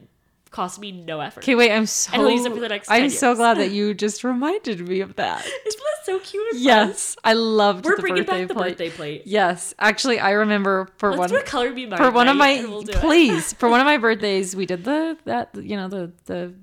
cost 0.50 0.78
me 0.78 0.93
no 0.93 1.21
effort. 1.21 1.43
Okay, 1.43 1.55
wait, 1.55 1.71
I'm 1.73 1.87
so 1.87 2.11
And 2.12 2.23
he'll 2.23 2.31
use 2.31 2.45
it 2.47 2.52
for 2.52 2.61
the 2.61 2.69
next 2.69 2.88
I'm 2.90 3.11
so 3.11 3.35
glad 3.35 3.59
that 3.59 3.71
you 3.73 3.93
just 3.95 4.25
reminded 4.25 4.87
me 4.88 5.00
of 5.00 5.16
that. 5.16 5.40
Isn't 5.66 5.81
that 5.81 6.05
so 6.05 6.19
cute? 6.21 6.55
Yes, 6.57 7.16
I 7.25 7.33
loved 7.35 7.85
we're 7.85 7.97
the 7.97 8.02
bringing 8.02 8.23
birthday 8.25 8.40
back 8.43 8.49
the 8.49 8.55
plate. 8.55 8.69
birthday 8.71 8.90
plate. 8.90 9.23
Yes, 9.26 9.75
actually, 9.78 10.19
I 10.19 10.31
remember 10.33 10.88
for 10.99 11.11
Let's 11.11 11.19
one 11.19 11.28
do 11.31 11.37
a 11.37 11.43
color 11.43 11.73
me 11.73 11.90
for 11.97 12.11
one 12.11 12.28
of 12.28 12.37
my 12.37 12.64
we'll 12.66 12.85
please 12.85 13.52
for 13.55 13.69
one 13.69 13.81
of 13.81 13.87
my 13.87 13.99
birthdays 14.07 14.55
we 14.55 14.66
did 14.66 14.85
the 14.85 15.19
that 15.25 15.55
you 15.57 15.76
know 15.76 15.88
the 15.88 16.12
the 16.26 16.55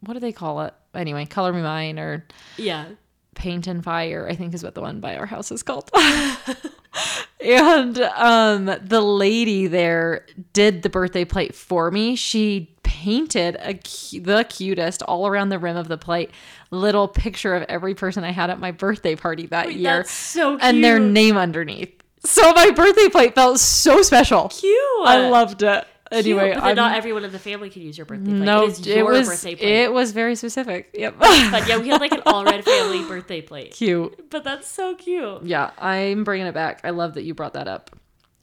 what 0.00 0.14
do 0.14 0.20
they 0.20 0.32
call 0.32 0.62
it 0.62 0.74
anyway 0.94 1.24
color 1.24 1.52
me 1.52 1.62
mine 1.62 1.98
or 1.98 2.26
Yeah. 2.56 2.86
Paint 3.34 3.66
and 3.66 3.82
fire 3.82 4.26
i 4.30 4.34
think 4.34 4.54
is 4.54 4.62
what 4.62 4.74
the 4.74 4.80
one 4.80 5.00
by 5.00 5.16
our 5.16 5.26
house 5.26 5.50
is 5.50 5.62
called. 5.62 5.90
And 7.40 7.98
um 7.98 8.66
the 8.66 9.00
lady 9.00 9.66
there 9.66 10.26
did 10.52 10.82
the 10.82 10.90
birthday 10.90 11.24
plate 11.24 11.54
for 11.54 11.90
me. 11.90 12.14
She 12.16 12.76
painted 12.82 13.56
a 13.60 13.74
cu- 13.74 14.20
the 14.20 14.44
cutest 14.48 15.02
all 15.02 15.26
around 15.26 15.48
the 15.48 15.58
rim 15.58 15.76
of 15.76 15.88
the 15.88 15.96
plate 15.98 16.30
little 16.70 17.08
picture 17.08 17.54
of 17.54 17.64
every 17.68 17.94
person 17.94 18.22
i 18.22 18.30
had 18.30 18.48
at 18.50 18.60
my 18.60 18.70
birthday 18.70 19.16
party 19.16 19.46
that 19.46 19.66
Wait, 19.68 19.76
year. 19.76 19.96
that's 19.98 20.10
so 20.12 20.56
and 20.58 20.84
their 20.84 20.98
name 21.00 21.36
underneath. 21.36 21.92
So 22.24 22.52
my 22.52 22.70
birthday 22.70 23.08
plate 23.08 23.34
felt 23.34 23.58
so 23.58 24.02
special. 24.02 24.48
Cute. 24.48 24.78
i 25.04 25.28
loved 25.28 25.62
it 25.62 25.84
Anyway, 26.12 26.52
Cute, 26.52 26.62
but 26.62 26.74
not 26.74 26.94
everyone 26.94 27.24
in 27.24 27.32
the 27.32 27.38
family 27.38 27.70
can 27.70 27.82
use 27.82 27.96
your 27.96 28.04
birthday 28.04 28.30
plate. 28.30 28.38
no, 28.44 28.64
it 28.64 28.70
is 28.70 28.86
it 28.86 29.04
was 29.04 29.28
birthday 29.28 29.54
plate. 29.54 29.68
it 29.68 29.92
was 29.92 30.12
very 30.12 30.34
specific. 30.36 30.90
Yep. 30.94 31.16
but 31.18 31.66
yeah, 31.68 31.78
we 31.78 31.88
had 31.88 32.00
like 32.00 32.12
an 32.12 32.22
all 32.26 32.44
red 32.44 32.64
family 32.64 33.04
birthday 33.08 33.40
plate. 33.40 33.72
Cute. 33.72 34.30
But 34.30 34.44
that's 34.44 34.68
so 34.68 34.94
cute. 34.94 35.42
Yeah, 35.44 35.70
I'm 35.78 36.24
bringing 36.24 36.46
it 36.46 36.54
back. 36.54 36.80
I 36.84 36.90
love 36.90 37.14
that 37.14 37.22
you 37.22 37.34
brought 37.34 37.54
that 37.54 37.68
up. 37.68 37.90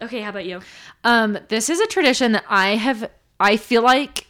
Okay, 0.02 0.22
how 0.22 0.30
about 0.30 0.46
you? 0.46 0.62
Um, 1.04 1.38
this 1.50 1.70
is 1.70 1.80
a 1.80 1.88
tradition 1.88 2.32
that 2.34 2.46
I 2.50 2.76
have. 2.76 3.10
I 3.40 3.58
feel 3.58 3.82
like 3.82 4.28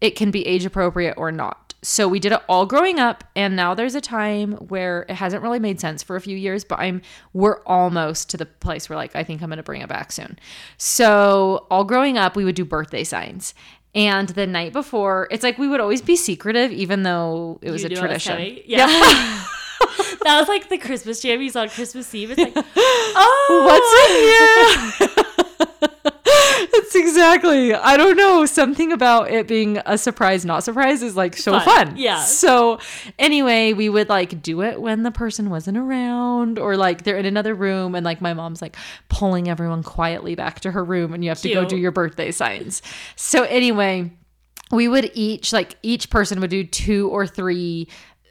it 0.00 0.10
can 0.16 0.30
be 0.30 0.46
age 0.46 0.64
appropriate 0.64 1.14
or 1.16 1.30
not. 1.32 1.65
So 1.88 2.08
we 2.08 2.18
did 2.18 2.32
it 2.32 2.40
all 2.48 2.66
growing 2.66 2.98
up, 2.98 3.22
and 3.36 3.54
now 3.54 3.72
there's 3.72 3.94
a 3.94 4.00
time 4.00 4.54
where 4.54 5.02
it 5.08 5.14
hasn't 5.14 5.40
really 5.40 5.60
made 5.60 5.78
sense 5.78 6.02
for 6.02 6.16
a 6.16 6.20
few 6.20 6.36
years, 6.36 6.64
but 6.64 6.80
I'm 6.80 7.00
we're 7.32 7.62
almost 7.62 8.28
to 8.30 8.36
the 8.36 8.44
place 8.44 8.88
where 8.88 8.96
like 8.96 9.14
I 9.14 9.22
think 9.22 9.40
I'm 9.40 9.50
gonna 9.50 9.62
bring 9.62 9.82
it 9.82 9.88
back 9.88 10.10
soon. 10.10 10.36
So 10.78 11.64
all 11.70 11.84
growing 11.84 12.18
up, 12.18 12.34
we 12.34 12.44
would 12.44 12.56
do 12.56 12.64
birthday 12.64 13.04
signs. 13.04 13.54
And 13.94 14.28
the 14.30 14.48
night 14.48 14.72
before, 14.72 15.28
it's 15.30 15.44
like 15.44 15.58
we 15.58 15.68
would 15.68 15.78
always 15.78 16.02
be 16.02 16.16
secretive, 16.16 16.72
even 16.72 17.04
though 17.04 17.60
it 17.62 17.70
was 17.70 17.82
You 17.82 17.86
a 17.86 17.90
knew 17.90 17.98
I 17.98 18.00
was 18.00 18.24
tradition. 18.24 18.32
coming? 18.32 18.62
Yeah. 18.66 18.86
that 20.24 20.40
was 20.40 20.48
like 20.48 20.68
the 20.68 20.78
Christmas 20.78 21.22
jammies 21.24 21.54
on 21.54 21.68
Christmas 21.68 22.12
Eve. 22.12 22.32
It's 22.32 22.40
like, 22.40 22.66
oh, 22.76 23.62
What's 23.64 23.92
in 23.92 24.10
oh! 24.10 24.92
here? 24.98 25.05
Exactly. 27.16 27.72
I 27.72 27.96
don't 27.96 28.16
know. 28.16 28.44
Something 28.44 28.92
about 28.92 29.30
it 29.30 29.48
being 29.48 29.78
a 29.86 29.96
surprise, 29.96 30.44
not 30.44 30.64
surprise, 30.64 31.02
is 31.02 31.16
like 31.16 31.34
so 31.36 31.52
Fun. 31.52 31.64
fun. 31.64 31.96
Yeah. 31.96 32.20
So 32.20 32.78
anyway, 33.18 33.72
we 33.72 33.88
would 33.88 34.10
like 34.10 34.42
do 34.42 34.62
it 34.62 34.80
when 34.80 35.02
the 35.02 35.10
person 35.10 35.48
wasn't 35.48 35.78
around, 35.78 36.58
or 36.58 36.76
like 36.76 37.04
they're 37.04 37.16
in 37.16 37.24
another 37.24 37.54
room, 37.54 37.94
and 37.94 38.04
like 38.04 38.20
my 38.20 38.34
mom's 38.34 38.60
like 38.60 38.76
pulling 39.08 39.48
everyone 39.48 39.82
quietly 39.82 40.34
back 40.34 40.60
to 40.60 40.70
her 40.72 40.84
room, 40.84 41.14
and 41.14 41.24
you 41.24 41.30
have 41.30 41.40
to 41.40 41.52
go 41.52 41.64
do 41.64 41.76
your 41.76 41.92
birthday 41.92 42.30
signs. 42.30 42.82
So 43.16 43.44
anyway, 43.44 44.12
we 44.70 44.86
would 44.86 45.10
each 45.14 45.52
like 45.52 45.76
each 45.82 46.10
person 46.10 46.40
would 46.40 46.50
do 46.50 46.64
two 46.64 47.08
or 47.08 47.26
three 47.26 47.88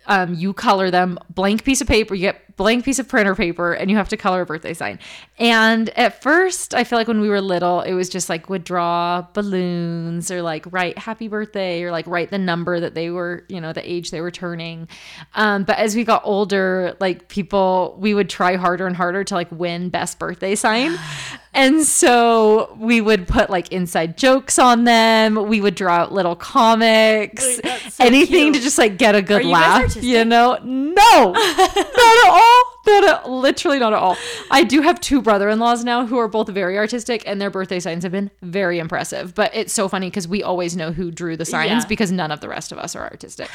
um, 0.07 0.35
you 0.35 0.53
color 0.53 0.91
them 0.91 1.17
blank 1.33 1.63
piece 1.63 1.81
of 1.81 1.87
paper 1.87 2.13
you 2.13 2.21
get 2.21 2.44
blank 2.57 2.85
piece 2.85 2.99
of 2.99 3.07
printer 3.07 3.35
paper 3.35 3.73
and 3.73 3.91
you 3.91 3.97
have 3.97 4.09
to 4.09 4.17
color 4.17 4.41
a 4.41 4.45
birthday 4.45 4.73
sign 4.73 4.97
and 5.37 5.89
at 5.97 6.21
first 6.21 6.73
i 6.73 6.83
feel 6.83 6.97
like 6.97 7.07
when 7.07 7.19
we 7.19 7.29
were 7.29 7.41
little 7.41 7.81
it 7.81 7.93
was 7.93 8.09
just 8.09 8.29
like 8.29 8.49
would 8.49 8.63
draw 8.63 9.21
balloons 9.33 10.31
or 10.31 10.41
like 10.41 10.65
write 10.71 10.97
happy 10.97 11.27
birthday 11.27 11.83
or 11.83 11.91
like 11.91 12.07
write 12.07 12.29
the 12.31 12.37
number 12.37 12.79
that 12.79 12.95
they 12.95 13.09
were 13.09 13.43
you 13.49 13.59
know 13.59 13.73
the 13.73 13.91
age 13.91 14.11
they 14.11 14.21
were 14.21 14.31
turning 14.31 14.87
um, 15.35 15.63
but 15.63 15.77
as 15.77 15.95
we 15.95 16.03
got 16.03 16.21
older 16.23 16.95
like 16.99 17.27
people 17.27 17.95
we 17.99 18.13
would 18.13 18.29
try 18.29 18.55
harder 18.55 18.87
and 18.87 18.95
harder 18.95 19.23
to 19.23 19.33
like 19.33 19.51
win 19.51 19.89
best 19.89 20.17
birthday 20.17 20.55
sign 20.55 20.97
and 21.55 21.83
so 21.83 22.75
we 22.77 23.01
would 23.01 23.27
put 23.27 23.49
like 23.49 23.71
inside 23.71 24.17
jokes 24.17 24.59
on 24.59 24.83
them. 24.83 25.47
We 25.47 25.61
would 25.61 25.75
draw 25.75 25.93
out 25.95 26.11
little 26.11 26.35
comics, 26.35 27.55
so 27.55 28.03
anything 28.03 28.51
cute. 28.51 28.55
to 28.55 28.61
just 28.61 28.77
like 28.77 28.97
get 28.97 29.15
a 29.15 29.21
good 29.21 29.41
Are 29.41 29.45
you 29.45 29.51
laugh. 29.51 29.95
You 30.03 30.25
know? 30.25 30.59
No, 30.63 31.31
not 31.33 31.77
at 31.77 32.29
all. 32.29 32.44
Not 32.87 33.29
literally 33.29 33.79
not 33.79 33.93
at 33.93 33.99
all. 33.99 34.17
I 34.51 34.63
do 34.63 34.81
have 34.81 34.99
two 35.01 35.21
brother-in-laws 35.21 35.83
now 35.83 36.05
who 36.05 36.17
are 36.17 36.27
both 36.27 36.49
very 36.49 36.77
artistic, 36.77 37.23
and 37.25 37.41
their 37.41 37.49
birthday 37.49 37.79
signs 37.79 38.03
have 38.03 38.11
been 38.11 38.29
very 38.41 38.79
impressive. 38.79 39.33
But 39.33 39.51
it's 39.55 39.73
so 39.73 39.87
funny 39.87 40.09
because 40.09 40.27
we 40.27 40.43
always 40.43 40.75
know 40.77 40.91
who 40.91 41.11
drew 41.11 41.35
the 41.37 41.45
signs 41.45 41.83
Yeah. 41.83 41.87
because 41.87 42.11
none 42.11 42.31
of 42.31 42.41
the 42.41 42.49
rest 42.49 42.71
of 42.71 42.77
us 42.77 42.95
are 42.95 43.03
artistic. 43.03 43.49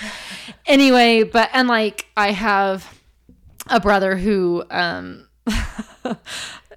anyway, 0.67 1.23
but 1.23 1.49
and 1.53 1.69
like 1.69 2.07
I 2.17 2.33
have 2.33 2.99
a 3.69 3.79
brother 3.81 4.17
who 4.17 4.65
um 4.71 5.29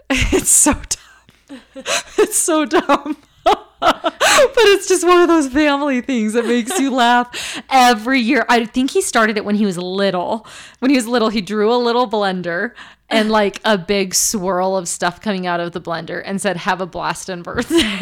it's 0.09 0.49
so 0.49 0.73
dumb. 0.73 1.59
It's 2.17 2.37
so 2.37 2.65
dumb. 2.65 3.17
but 4.03 4.65
it's 4.65 4.87
just 4.87 5.05
one 5.05 5.21
of 5.21 5.27
those 5.27 5.47
family 5.47 6.01
things 6.01 6.33
that 6.33 6.45
makes 6.45 6.79
you 6.79 6.91
laugh 6.91 7.61
every 7.69 8.19
year. 8.19 8.45
I 8.49 8.65
think 8.65 8.91
he 8.91 9.01
started 9.01 9.37
it 9.37 9.45
when 9.45 9.55
he 9.55 9.65
was 9.65 9.77
little. 9.77 10.45
When 10.79 10.91
he 10.91 10.97
was 10.97 11.07
little, 11.07 11.29
he 11.29 11.41
drew 11.41 11.73
a 11.73 11.77
little 11.77 12.09
blender 12.09 12.73
and 13.09 13.29
like 13.29 13.61
a 13.63 13.77
big 13.77 14.15
swirl 14.15 14.75
of 14.75 14.87
stuff 14.87 15.21
coming 15.21 15.45
out 15.45 15.59
of 15.59 15.71
the 15.71 15.81
blender 15.81 16.21
and 16.25 16.41
said, 16.41 16.57
Have 16.57 16.81
a 16.81 16.85
blast 16.85 17.29
and 17.29 17.43
birthday. 17.43 17.99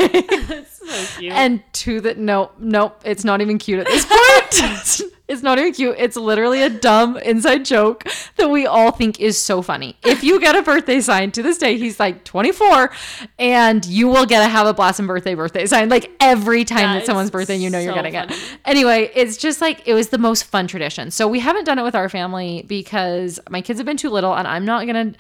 That's 0.48 0.80
so 0.90 1.20
cute. 1.20 1.34
and 1.34 1.62
to 1.74 2.02
that, 2.02 2.18
nope, 2.18 2.54
nope, 2.60 3.02
it's 3.04 3.24
not 3.24 3.42
even 3.42 3.58
cute 3.58 3.80
at 3.80 3.86
this 3.88 4.06
point. 4.06 5.12
it's 5.28 5.44
not 5.44 5.60
even 5.60 5.74
cute. 5.74 5.96
It's 5.98 6.16
literally 6.16 6.62
a 6.62 6.70
dumb 6.70 7.18
inside 7.18 7.66
joke 7.66 8.06
that 8.38 8.50
we 8.50 8.66
all 8.66 8.92
think 8.92 9.20
is 9.20 9.38
so 9.38 9.62
funny. 9.62 9.98
If 10.04 10.24
you 10.24 10.40
get 10.40 10.56
a 10.56 10.62
birthday 10.62 11.02
sign 11.02 11.32
to 11.32 11.44
this 11.44 11.58
day, 11.58 11.78
he's 11.78 12.00
like 12.00 12.24
24, 12.24 12.92
and 13.40 13.86
you 13.86 14.08
will 14.08 14.26
get 14.26 14.42
a 14.46 14.50
have 14.50 14.68
a 14.68 14.74
blossom 14.74 15.08
birthday 15.08 15.36
birthday 15.36 15.66
sign 15.66 15.90
like 15.92 16.10
every 16.20 16.66
time 16.66 16.80
That 16.80 17.00
that 17.00 17.06
someone's 17.06 17.30
birthday, 17.30 17.58
you 17.58 17.70
know 17.70 17.78
you're 17.78 17.92
so 17.92 18.02
getting 18.02 18.16
it. 18.16 18.32
Anyway, 18.66 19.12
it's 19.14 19.38
just 19.38 19.62
like 19.62 19.88
it 19.88 19.94
was 19.94 20.10
the 20.10 20.18
most 20.18 20.46
fun 20.46 20.66
tradition. 20.66 21.12
So 21.12 21.28
we 21.28 21.40
haven't 21.40 21.66
done 21.66 21.78
it 21.78 21.84
with 21.84 21.94
our 21.94 22.10
family 22.10 22.64
because 22.68 23.40
my 23.50 23.62
kids 23.62 23.78
have 23.78 23.86
been 23.86 23.98
too 23.98 24.10
little, 24.10 24.34
and 24.34 24.48
I'm 24.48 24.66
not 24.66 24.88
gonna 24.88 25.14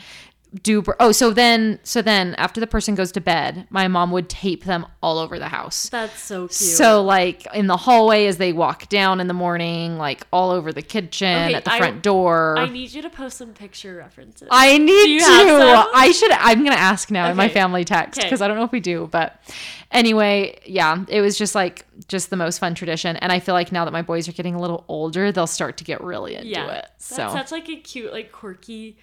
do 0.63 0.84
oh 1.00 1.13
so 1.13 1.31
then 1.31 1.79
so 1.84 2.01
then 2.01 2.36
after 2.36 2.60
the 2.60 2.67
person 2.67 2.93
goes 2.93 3.10
to 3.13 3.22
bed 3.22 3.65
my 3.70 3.88
mom 3.88 4.12
would 4.12 4.27
tape 4.27 4.65
them 4.65 4.86
all 5.01 5.17
over 5.17 5.39
the 5.39 5.48
house 5.48 5.88
That's 5.89 6.20
so 6.22 6.41
cute. 6.48 6.51
so 6.51 7.01
like 7.03 7.48
in 7.55 7.67
the 7.67 7.77
hallway 7.77 8.25
as 8.25 8.36
they 8.36 8.51
walk 8.51 8.89
down 8.89 9.22
in 9.22 9.27
the 9.27 9.34
morning, 9.34 9.98
like 9.98 10.27
all 10.34 10.51
over 10.51 10.74
the 10.74 10.81
kitchen, 10.81 11.27
Okay, 11.46 11.53
at 11.53 11.63
the 11.63 11.72
I- 11.72 11.77
front 11.77 12.03
door. 12.03 12.58
I 12.60 12.67
need 12.67 12.91
you 12.91 13.01
to 13.03 13.10
post 13.10 13.38
some 13.38 13.53
picture 13.53 13.96
references. 13.96 14.48
I 14.51 14.77
need 14.77 15.20
to. 15.20 15.25
I 15.25 16.12
should. 16.12 16.31
I'm 16.31 16.63
gonna 16.63 16.75
ask 16.75 17.10
now 17.12 17.29
in 17.31 17.38
my 17.38 17.48
family 17.50 17.86
text 17.86 18.20
Okay. 18.20 18.27
because 18.27 18.41
I 18.41 18.48
don't 18.48 18.58
know 18.58 18.63
if 18.65 18.72
we 18.74 18.79
do. 18.81 19.08
But 19.10 19.39
anyway, 19.91 20.60
yeah, 20.65 21.03
it 21.08 21.22
was 21.22 21.38
just 21.38 21.55
like 21.55 21.86
just 22.08 22.29
the 22.29 22.36
most 22.38 22.60
fun 22.60 22.75
tradition, 22.75 23.15
and 23.17 23.31
I 23.31 23.39
feel 23.39 23.53
like 23.55 23.72
now 23.72 23.86
that 23.86 23.91
my 23.91 24.01
boys 24.01 24.27
are 24.27 24.31
getting 24.34 24.55
a 24.55 24.60
little 24.60 24.84
older, 24.88 25.31
they'll 25.31 25.48
start 25.48 25.77
to 25.77 25.84
get 25.84 26.01
really 26.01 26.36
into 26.36 26.48
yeah. 26.50 26.65
it. 26.65 26.67
That's 27.00 27.05
So 27.15 27.29
such 27.29 27.51
like 27.51 27.70
a 27.70 27.77
cute, 27.77 28.12
like 28.12 28.31
quirky 28.31 28.98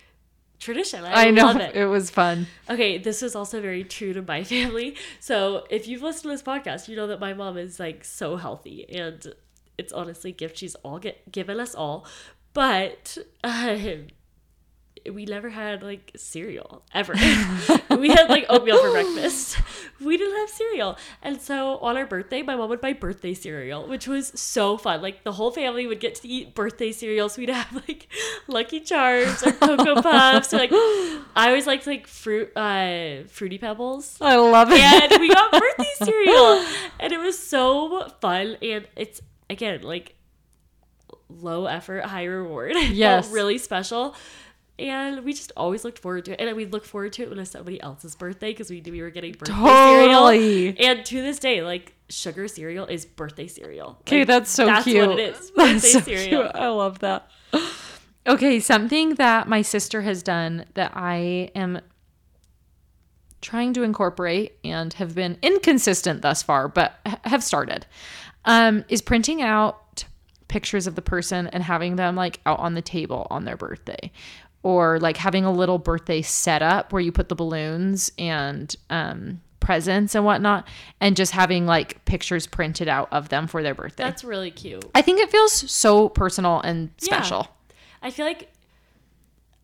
tradition. 0.59 1.05
I, 1.05 1.27
I 1.27 1.31
know 1.31 1.47
love 1.47 1.57
it. 1.57 1.75
it 1.75 1.87
was 1.87 2.11
fun. 2.11 2.47
Okay, 2.69 2.99
this 2.99 3.23
is 3.23 3.35
also 3.35 3.61
very 3.61 3.85
true 3.85 4.13
to 4.13 4.23
my 4.23 4.45
family. 4.55 4.97
So 5.21 5.67
if 5.71 5.89
you've 5.89 6.03
listened 6.03 6.25
to 6.25 6.29
this 6.29 6.43
podcast, 6.43 6.89
you 6.89 6.97
know 6.97 7.07
that 7.07 7.21
my 7.21 7.35
mom 7.35 7.57
is 7.57 7.79
like 7.79 8.05
so 8.05 8.37
healthy, 8.37 8.89
and 8.89 9.35
it's 9.77 9.93
honestly 9.93 10.31
a 10.31 10.35
gift 10.35 10.59
she's 10.59 10.75
all 10.77 10.99
get 10.99 11.31
given 11.31 11.61
us 11.61 11.75
all. 11.75 12.07
But 12.53 13.19
um, 13.45 14.09
we 15.11 15.25
never 15.25 15.49
had 15.49 15.83
like 15.83 16.13
cereal 16.17 16.83
ever. 16.95 17.13
we 17.91 18.09
had 18.09 18.29
like 18.29 18.47
oatmeal 18.49 18.81
for 18.81 18.91
breakfast. 18.91 19.59
We 20.01 20.17
didn't 20.17 20.37
have 20.37 20.51
cereal, 20.51 20.97
and 21.23 21.41
so 21.41 21.79
on 21.79 21.97
our 21.97 22.07
birthday, 22.07 22.43
my 22.43 22.55
mom 22.55 22.69
would 22.69 22.81
buy 22.81 22.93
birthday 22.93 23.35
cereal, 23.35 23.89
which 23.89 24.07
was 24.07 24.29
so 24.41 24.77
fun. 24.79 25.03
Like 25.03 25.25
the 25.25 25.33
whole 25.33 25.51
family 25.51 25.89
would 25.89 25.99
get 25.99 26.15
to 26.17 26.29
eat 26.29 26.55
birthday 26.55 26.93
cereal. 26.93 27.29
So 27.29 27.41
we'd 27.41 27.49
have 27.49 27.73
like 27.89 28.07
Lucky 28.47 28.79
Charms 28.79 29.43
or 29.43 29.51
Cocoa 29.51 30.01
Puffs, 30.01 30.55
or 30.55 30.59
like 30.59 30.71
I 30.73 31.49
always 31.49 31.67
liked 31.67 31.89
like 31.89 32.07
fruit, 32.07 32.57
uh, 32.57 33.25
fruity 33.27 33.59
pebbles. 33.59 34.19
I 34.21 34.37
love 34.37 34.71
it. 34.71 34.81
And 34.81 35.21
we 35.21 35.29
got 35.35 35.51
birthday 35.51 35.93
cereal, 36.05 36.65
and 37.01 37.13
it 37.13 37.19
was 37.19 37.37
so 37.37 38.09
fun. 38.21 38.57
And 38.63 38.87
it's 38.95 39.21
again 39.51 39.83
like 39.83 40.15
low 41.29 41.67
effort, 41.67 42.05
high 42.05 42.25
reward. 42.25 42.75
Yes. 42.77 43.31
really 43.31 43.59
special. 43.59 44.15
And 44.79 45.25
we 45.25 45.33
just 45.33 45.51
always 45.57 45.83
looked 45.85 45.99
forward 45.99 46.25
to 46.27 46.33
it. 46.41 46.47
And 46.47 46.57
we 46.57 46.65
look 46.67 46.85
forward 46.85 47.13
to 47.15 47.23
it 47.25 47.31
when 47.31 47.39
it's 47.41 47.51
somebody 47.51 47.81
else's 47.83 48.15
birthday 48.15 48.53
because 48.53 48.71
we 48.71 48.81
knew 48.81 48.93
we 48.93 49.03
were 49.03 49.11
getting 49.11 49.33
birthday 49.33 49.53
Totally. 49.55 50.77
cereal. 50.77 50.97
And 50.97 51.05
to 51.07 51.21
this 51.23 51.39
day, 51.41 51.63
like 51.63 51.95
sugar 52.09 52.47
cereal 52.47 52.87
is 52.87 53.05
birthday 53.05 53.49
cereal. 53.49 53.97
Okay, 54.03 54.21
Like, 54.21 54.29
that's 54.29 54.51
so 54.51 54.67
that's 54.67 54.85
cute. 54.85 55.09
what 55.09 55.19
it 55.19 55.35
is. 55.35 55.51
That's 55.57 55.73
Birthday 55.73 55.89
so 55.89 56.01
cereal. 56.01 56.43
cute. 56.45 56.55
I 56.55 56.69
love 56.69 57.01
that. 57.01 57.29
Okay, 58.27 58.61
something 58.61 59.15
that 59.17 59.49
my 59.49 59.63
sister 59.63 60.03
has 60.03 60.23
done 60.23 60.65
that 60.75 60.93
I 60.95 61.51
am 61.55 61.81
trying 63.41 63.73
to 63.73 63.83
incorporate 63.83 64.59
and 64.65 64.93
have 64.95 65.15
been 65.15 65.39
inconsistent 65.43 66.23
thus 66.23 66.43
far, 66.43 66.69
but 66.69 66.99
have 67.25 67.43
started, 67.43 67.87
um, 68.45 68.85
is 68.89 69.01
printing 69.01 69.43
out 69.43 70.05
pictures 70.49 70.87
of 70.87 70.95
the 70.95 71.03
person 71.03 71.47
and 71.49 71.63
having 71.63 71.97
them 71.97 72.17
like 72.17 72.41
out 72.47 72.59
on 72.59 72.75
the 72.75 72.83
table 72.83 73.27
on 73.31 73.45
their 73.45 73.57
birthday. 73.57 74.11
Or 74.63 74.99
like 74.99 75.17
having 75.17 75.45
a 75.45 75.53
little 75.53 75.79
birthday 75.79 76.21
setup 76.23 76.93
where 76.93 77.01
you 77.01 77.13
put 77.13 77.29
the 77.29 77.35
balloons 77.37 78.11
and 78.19 78.75
um, 78.91 79.41
presents 79.61 80.15
and 80.15 80.25
whatnot, 80.25 80.67
and 81.01 81.17
just 81.17 81.33
having 81.33 81.65
like 81.65 82.05
pictures 82.05 82.47
printed 82.47 82.89
out 82.89 83.09
of 83.13 83.29
them 83.29 83.47
for 83.47 83.63
their 83.63 83.75
birthday. 83.75 84.03
That's 84.05 84.25
really 84.25 84.51
cute. 84.51 84.85
I 84.95 85.03
think 85.03 85.21
it 85.21 85.31
feels 85.31 85.53
so 85.71 86.09
personal 86.09 86.61
and 86.61 86.91
Yeah. 87.01 87.05
special. 87.05 87.49
I 88.03 88.11
feel 88.11 88.27
like 88.27 88.49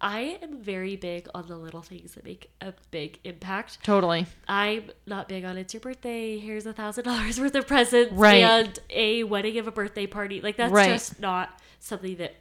I 0.00 0.38
am 0.42 0.58
very 0.58 0.96
big 0.96 1.28
on 1.34 1.46
the 1.48 1.56
little 1.56 1.80
things 1.80 2.12
that 2.14 2.24
make 2.24 2.50
a 2.60 2.74
big 2.90 3.18
impact. 3.24 3.78
Totally. 3.82 4.26
I'm 4.46 4.90
not 5.06 5.28
big 5.28 5.44
on 5.44 5.56
it's 5.56 5.72
your 5.72 5.80
birthday, 5.80 6.38
here's 6.38 6.66
a 6.66 6.72
thousand 6.72 7.04
dollars 7.04 7.40
worth 7.40 7.54
of 7.54 7.66
presents 7.66 8.12
Right. 8.12 8.42
and 8.42 8.78
a 8.90 9.24
wedding 9.24 9.58
of 9.58 9.66
a 9.66 9.72
birthday 9.72 10.06
party. 10.06 10.40
Like 10.40 10.56
that's 10.56 10.72
Right. 10.72 10.90
just 10.90 11.20
not 11.20 11.58
something 11.80 12.16
that 12.16 12.34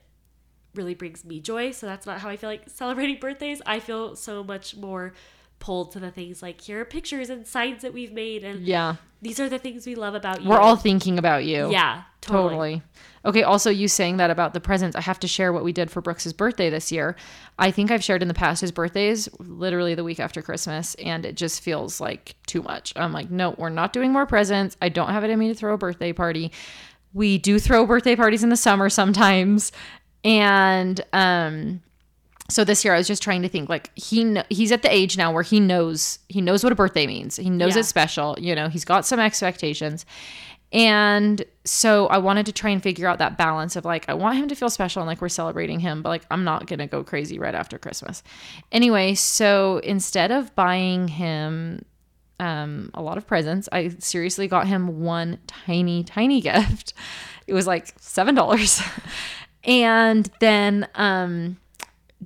really 0.75 0.96
brings 0.96 1.24
me 1.25 1.39
joy. 1.39 1.72
So 1.72 1.86
that's 1.86 2.06
not 2.06 2.20
how 2.20 2.30
I 2.30 2.38
feel 2.38 2.50
like 2.50 2.63
celebrating 2.68 3.18
birthdays. 3.22 3.62
I 3.65 3.80
feel 3.80 4.15
so 4.15 4.44
much 4.44 4.75
more 4.75 5.13
pulled 5.60 5.94
to 5.94 6.00
the 6.00 6.12
things 6.12 6.42
like 6.42 6.60
here 6.60 6.82
are 6.82 6.86
pictures 6.86 7.30
and 7.30 7.48
signs 7.48 7.84
that 7.84 7.94
we've 7.94 8.12
made 8.12 8.44
and 8.44 8.65
Yeah. 8.68 8.96
these 9.22 9.39
are 9.39 9.48
the 9.48 9.58
things 9.60 9.86
we 9.86 9.96
love 9.96 10.13
about 10.13 10.42
you. 10.44 10.50
We're 10.50 10.60
all 10.60 10.75
thinking 10.75 11.18
about 11.18 11.46
you. 11.46 11.72
yeah, 11.72 12.01
totally. 12.20 12.50
Totally. 12.50 12.82
Okay, 13.24 13.44
also 13.44 13.70
you 13.70 13.88
saying 13.88 14.18
that 14.18 14.30
about 14.30 14.53
the 14.53 14.60
presents, 14.60 14.98
I 14.98 15.00
have 15.01 15.22
to 15.22 15.27
share 15.30 15.53
what 15.53 15.63
we 15.63 15.72
did 15.72 15.89
for 15.89 16.01
Brooks's 16.01 16.34
birthday 16.34 16.70
this 16.70 16.92
year. 16.92 17.15
I 17.58 17.72
think 17.72 17.92
I've 17.92 18.03
shared 18.03 18.22
in 18.22 18.27
the 18.27 18.34
past 18.34 18.60
his 18.60 18.74
birthday 18.74 19.08
is 19.08 19.30
literally 19.39 19.96
the 19.96 20.03
week 20.03 20.20
after 20.20 20.42
Christmas 20.42 20.96
and 20.96 21.25
it 21.25 21.36
just 21.36 21.62
feels 21.62 22.01
like 22.01 22.36
too 22.46 22.62
much. 22.62 22.92
I'm 22.98 23.13
like, 23.13 23.32
"No, 23.32 23.56
we're 23.58 23.70
not 23.70 23.94
doing 23.94 24.12
more 24.12 24.25
presents. 24.25 24.75
I 24.82 24.89
don't 24.89 25.12
have 25.12 25.24
it 25.24 25.30
in 25.30 25.39
me 25.39 25.48
to 25.48 25.56
throw 25.56 25.75
a 25.75 25.77
birthday 25.77 26.12
party." 26.12 26.51
We 27.13 27.38
do 27.38 27.58
throw 27.60 27.86
birthday 27.86 28.15
parties 28.18 28.44
in 28.44 28.50
the 28.50 28.58
summer 28.58 28.89
sometimes. 28.89 29.72
And 30.24 31.01
um 31.13 31.82
so 32.50 32.63
this 32.63 32.84
year 32.84 32.94
I 32.94 32.98
was 32.98 33.08
just 33.08 33.24
trying 33.24 33.42
to 33.44 33.50
think 33.50 33.70
like 33.70 33.89
he 33.98 34.24
kn- 34.24 34.46
he's 34.50 34.72
at 34.72 34.82
the 34.82 34.94
age 34.94 35.18
now 35.18 35.32
where 35.32 35.44
he 35.44 35.60
knows 35.60 36.20
he 36.30 36.42
knows 36.42 36.63
what 36.63 36.72
a 36.74 36.75
birthday 36.75 37.08
means. 37.08 37.38
He 37.38 37.50
knows 37.50 37.74
Yeah. 37.75 37.80
it's 37.80 37.88
special, 37.89 38.36
you 38.39 38.53
know, 38.56 38.68
he's 38.70 38.86
got 38.86 39.06
some 39.06 39.20
expectations. 39.20 40.06
And 40.72 41.44
so 41.65 42.08
I 42.08 42.18
wanted 42.18 42.48
to 42.48 42.51
try 42.51 42.72
and 42.72 42.82
figure 42.82 43.08
out 43.08 43.20
that 43.20 43.38
balance 43.38 43.75
of 43.75 43.86
like 43.86 44.10
I 44.10 44.13
want 44.15 44.38
him 44.38 44.48
to 44.50 44.56
feel 44.56 44.70
special 44.72 45.01
and 45.01 45.08
like 45.08 45.22
we're 45.22 45.30
celebrating 45.30 45.80
him, 45.80 46.01
but 46.01 46.10
like 46.10 46.25
I'm 46.32 46.44
not 46.44 46.65
going 46.68 46.80
to 46.80 46.88
go 46.88 47.03
crazy 47.03 47.38
right 47.38 47.53
after 47.53 47.77
Christmas. 47.77 48.24
Anyway, 48.72 49.13
so 49.13 49.77
instead 49.84 50.32
of 50.32 50.53
buying 50.56 51.08
him 51.10 51.86
um, 52.39 52.89
a 52.96 53.01
lot 53.01 53.18
of 53.18 53.25
presents. 53.27 53.70
I 53.72 53.89
seriously 54.00 54.48
got 54.48 54.68
him 54.68 55.01
one 55.01 55.38
tiny, 55.48 56.03
tiny 56.03 56.42
gift. 56.50 56.94
It 57.48 57.53
was 57.53 57.68
like 57.68 57.94
seven 58.00 58.36
dollars, 58.36 58.82
and 59.63 60.29
then 60.39 60.88
um, 60.96 61.58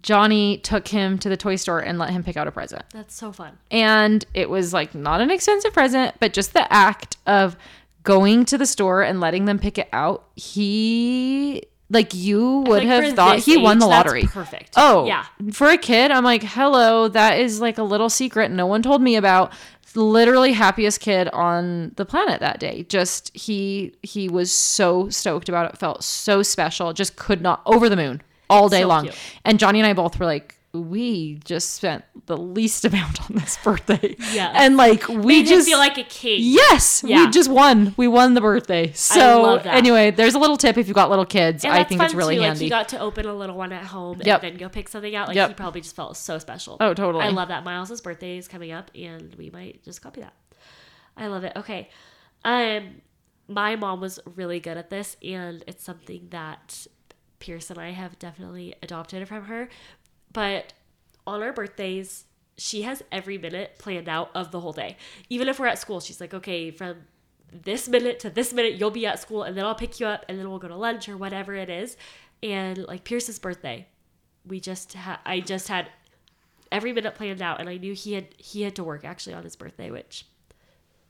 Johnny 0.01 0.57
took 0.59 0.87
him 0.87 1.17
to 1.19 1.29
the 1.29 1.37
toy 1.37 1.55
store 1.55 1.79
and 1.79 1.97
let 1.99 2.09
him 2.11 2.23
pick 2.23 2.37
out 2.37 2.47
a 2.47 2.51
present. 2.51 2.83
That's 2.91 3.15
so 3.15 3.31
fun. 3.31 3.57
And 3.71 4.25
it 4.33 4.49
was 4.49 4.73
like 4.73 4.93
not 4.95 5.21
an 5.21 5.31
expensive 5.31 5.73
present, 5.73 6.15
but 6.19 6.33
just 6.33 6.53
the 6.53 6.71
act 6.71 7.17
of 7.25 7.55
going 8.03 8.45
to 8.45 8.57
the 8.57 8.65
store 8.65 9.03
and 9.03 9.19
letting 9.19 9.45
them 9.45 9.59
pick 9.59 9.77
it 9.77 9.89
out. 9.91 10.27
He 10.35 11.63
like 11.89 12.13
you 12.13 12.59
would 12.67 12.83
Like, 12.83 12.87
have 12.87 13.13
thought 13.15 13.39
he 13.39 13.55
won 13.57 13.77
age, 13.77 13.81
the 13.81 13.87
that's 13.87 14.05
lottery. 14.07 14.23
perfect. 14.23 14.73
Oh, 14.75 15.05
yeah. 15.05 15.25
For 15.53 15.67
a 15.69 15.77
kid, 15.77 16.11
I'm 16.11 16.23
like, 16.23 16.43
hello, 16.43 17.07
that 17.07 17.39
is 17.39 17.61
like 17.61 17.77
a 17.77 17.83
little 17.83 18.09
secret 18.09 18.51
no 18.51 18.65
one 18.65 18.81
told 18.81 19.01
me 19.01 19.15
about. 19.15 19.53
Literally 19.97 20.53
happiest 20.53 20.99
kid 20.99 21.27
on 21.29 21.91
the 21.95 22.05
planet 22.05 22.39
that 22.39 22.59
day. 22.59 22.83
Just 22.87 23.35
he 23.35 23.95
he 24.03 24.29
was 24.29 24.51
so 24.51 25.09
stoked 25.09 25.49
about 25.49 25.73
it. 25.73 25.77
Felt 25.79 26.03
so 26.03 26.43
special. 26.43 26.93
Just 26.93 27.15
could 27.15 27.41
not 27.41 27.63
over 27.65 27.89
the 27.89 27.95
moon 27.95 28.21
all 28.47 28.69
day 28.69 28.81
So 28.81 28.87
long. 28.87 29.03
cute. 29.05 29.15
And 29.43 29.57
Johnny 29.57 29.79
and 29.79 29.87
I 29.87 29.93
both 29.93 30.19
were 30.19 30.27
like, 30.27 30.56
we 30.73 31.39
just 31.45 31.73
spent 31.75 32.03
the 32.27 32.37
least 32.37 32.83
amount 32.89 33.21
on 33.29 33.37
this 33.37 33.57
birthday. 33.63 34.15
Yes. 34.31 34.53
And 34.59 34.77
like 34.77 35.07
we 35.07 35.15
Made 35.39 35.47
just 35.47 35.67
feel 35.67 35.77
like 35.79 35.97
a 35.97 36.03
king. 36.03 36.39
Yes, 36.41 37.03
Yeah. 37.05 37.25
we 37.25 37.31
just 37.31 37.49
won. 37.49 37.93
We 37.97 38.07
won 38.07 38.33
the 38.33 38.41
birthday. 38.41 38.91
So 38.93 39.55
anyway, 39.57 40.11
there's 40.11 40.35
a 40.35 40.39
little 40.39 40.57
tip 40.57 40.77
if 40.77 40.87
you've 40.87 40.95
got 40.95 41.09
little 41.09 41.25
kids. 41.25 41.63
I 41.65 41.83
think 41.83 42.01
it's 42.01 42.13
really 42.13 42.35
too. 42.35 42.41
Like 42.41 42.47
handy. 42.49 42.65
he 42.65 42.69
got 42.69 42.89
to 42.89 42.99
open 42.99 43.25
a 43.25 43.33
little 43.33 43.55
one 43.55 43.71
at 43.71 43.85
home 43.85 44.21
Yep. 44.23 44.43
and 44.43 44.51
then 44.53 44.59
go 44.59 44.69
pick 44.69 44.89
something 44.89 45.15
out. 45.15 45.27
Like 45.29 45.35
Yep. 45.35 45.49
he 45.49 45.53
probably 45.55 45.81
just 45.81 45.95
felt 45.95 46.17
so 46.17 46.37
special. 46.37 46.77
Oh, 46.79 46.93
totally. 46.93 47.23
I 47.23 47.29
love 47.29 47.47
that. 47.47 47.63
Miles's 47.63 48.01
birthday 48.01 48.37
is 48.37 48.47
coming 48.47 48.71
up 48.71 48.91
and 48.93 49.33
we 49.35 49.49
might 49.49 49.83
just 49.83 50.01
copy 50.01 50.21
that. 50.21 50.33
I 51.15 51.27
love 51.27 51.43
it. 51.43 51.53
Okay. 51.55 51.89
Um 52.43 53.01
my 53.47 53.77
mom 53.77 54.01
was 54.01 54.19
really 54.35 54.59
good 54.59 54.75
at 54.77 54.89
this 54.89 55.15
and 55.23 55.63
it's 55.65 55.83
something 55.83 56.27
that 56.31 56.85
Pierce 57.39 57.69
and 57.69 57.79
I 57.79 57.91
have 57.91 58.19
definitely 58.19 58.75
adopted 58.83 59.25
from 59.27 59.45
her. 59.45 59.69
But 60.31 60.73
on 61.25 61.41
our 61.41 61.53
birthdays, 61.53 62.25
she 62.57 62.83
has 62.83 63.03
every 63.11 63.37
minute 63.37 63.75
planned 63.77 64.09
out 64.09 64.31
of 64.33 64.51
the 64.51 64.59
whole 64.59 64.73
day. 64.73 64.97
Even 65.29 65.47
if 65.47 65.59
we're 65.59 65.67
at 65.67 65.79
school, 65.79 65.99
she's 65.99 66.19
like, 66.19 66.33
okay, 66.33 66.71
from 66.71 66.97
this 67.51 67.87
minute 67.87 68.19
to 68.21 68.29
this 68.29 68.53
minute, 68.53 68.75
you'll 68.75 68.91
be 68.91 69.05
at 69.05 69.19
school, 69.19 69.43
and 69.43 69.55
then 69.55 69.65
I'll 69.65 69.75
pick 69.75 69.99
you 69.99 70.07
up, 70.07 70.25
and 70.27 70.37
then 70.37 70.49
we'll 70.49 70.59
go 70.59 70.67
to 70.67 70.75
lunch 70.75 71.07
or 71.07 71.17
whatever 71.17 71.55
it 71.55 71.69
is. 71.69 71.97
And 72.43 72.77
like 72.79 73.03
Pierce's 73.03 73.39
birthday, 73.39 73.87
we 74.45 74.59
just 74.59 74.93
had, 74.93 75.19
I 75.25 75.39
just 75.39 75.67
had 75.67 75.89
every 76.71 76.93
minute 76.93 77.15
planned 77.15 77.41
out, 77.41 77.59
and 77.59 77.69
I 77.69 77.77
knew 77.77 77.93
he 77.93 78.13
had 78.13 78.27
he 78.37 78.63
had 78.63 78.75
to 78.75 78.83
work 78.83 79.05
actually 79.05 79.33
on 79.33 79.43
his 79.43 79.55
birthday, 79.55 79.91
which 79.91 80.25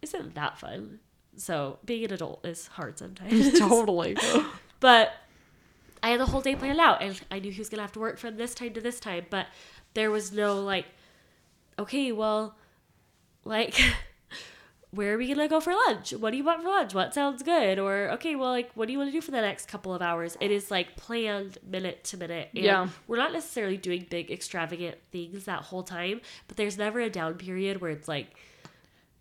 isn't 0.01 0.35
that 0.35 0.57
fun. 0.57 0.99
So 1.35 1.79
being 1.85 2.05
an 2.05 2.13
adult 2.13 2.45
is 2.45 2.67
hard 2.67 2.97
sometimes. 2.97 3.57
totally. 3.59 4.17
But 4.79 5.11
I 6.07 6.11
had 6.11 6.21
the 6.21 6.25
whole 6.27 6.39
day 6.39 6.55
planned 6.55 6.79
out, 6.79 7.01
and 7.01 7.19
I 7.29 7.39
knew 7.39 7.51
he 7.51 7.59
was 7.59 7.67
gonna 7.67 7.81
have 7.81 7.91
to 7.91 7.99
work 7.99 8.17
from 8.17 8.37
this 8.37 8.55
time 8.55 8.73
to 8.75 8.79
this 8.79 8.97
time. 8.97 9.25
But 9.29 9.47
there 9.93 10.09
was 10.09 10.31
no 10.31 10.61
like, 10.61 10.85
okay, 11.77 12.13
well, 12.13 12.55
like, 13.43 13.77
where 14.91 15.13
are 15.13 15.17
we 15.17 15.27
gonna 15.27 15.49
go 15.49 15.59
for 15.59 15.73
lunch? 15.73 16.13
What 16.13 16.31
do 16.31 16.37
you 16.37 16.45
want 16.45 16.63
for 16.63 16.69
lunch? 16.69 16.93
What 16.93 17.13
sounds 17.13 17.43
good? 17.43 17.77
Or 17.77 18.09
okay, 18.11 18.37
well, 18.37 18.51
like, 18.51 18.71
what 18.73 18.85
do 18.85 18.93
you 18.93 18.99
want 18.99 19.09
to 19.09 19.11
do 19.11 19.19
for 19.19 19.31
the 19.31 19.41
next 19.41 19.67
couple 19.67 19.93
of 19.93 20.01
hours? 20.01 20.37
It 20.39 20.49
is 20.49 20.71
like 20.71 20.95
planned 20.95 21.57
minute 21.61 22.05
to 22.05 22.17
minute. 22.17 22.51
And 22.55 22.63
Yeah. 22.63 22.87
we're 23.07 23.17
not 23.17 23.33
necessarily 23.33 23.75
doing 23.75 24.07
big 24.09 24.31
extravagant 24.31 24.95
things 25.11 25.43
that 25.43 25.63
whole 25.63 25.83
time, 25.83 26.21
but 26.47 26.55
there's 26.55 26.77
never 26.77 27.01
a 27.01 27.09
down 27.09 27.33
period 27.33 27.81
where 27.81 27.91
it's 27.91 28.07
like, 28.07 28.33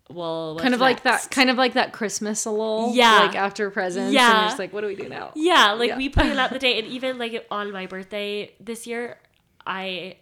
well, 0.09 0.57
kind 0.59 0.73
of 0.73 0.79
like 0.79 1.03
that 1.03 1.29
kind 1.31 1.49
of 1.49 1.57
like 1.57 1.73
that 1.73 1.91
christmas 1.91 2.45
a 2.45 2.51
little 2.51 2.93
Yeah. 2.95 3.19
like 3.19 3.35
after 3.35 3.69
presents 3.69 4.05
and 4.07 4.13
Yeah. 4.13 4.39
you're 4.39 4.47
just 4.47 4.59
like 4.59 4.71
what 4.73 4.81
do 4.81 4.87
we 4.87 4.95
do 4.95 5.09
now 5.09 5.31
Yeah, 5.35 5.71
like 5.73 5.89
Yeah. 5.89 5.97
we 5.97 6.09
planned 6.09 6.39
out 6.39 6.51
the 6.51 6.59
day, 6.67 6.79
and 6.79 6.87
even 6.87 7.17
like 7.17 7.45
on 7.51 7.71
my 7.71 7.85
birthday 7.87 8.53
this 8.59 8.87
year, 8.87 9.17
I, 9.65 10.17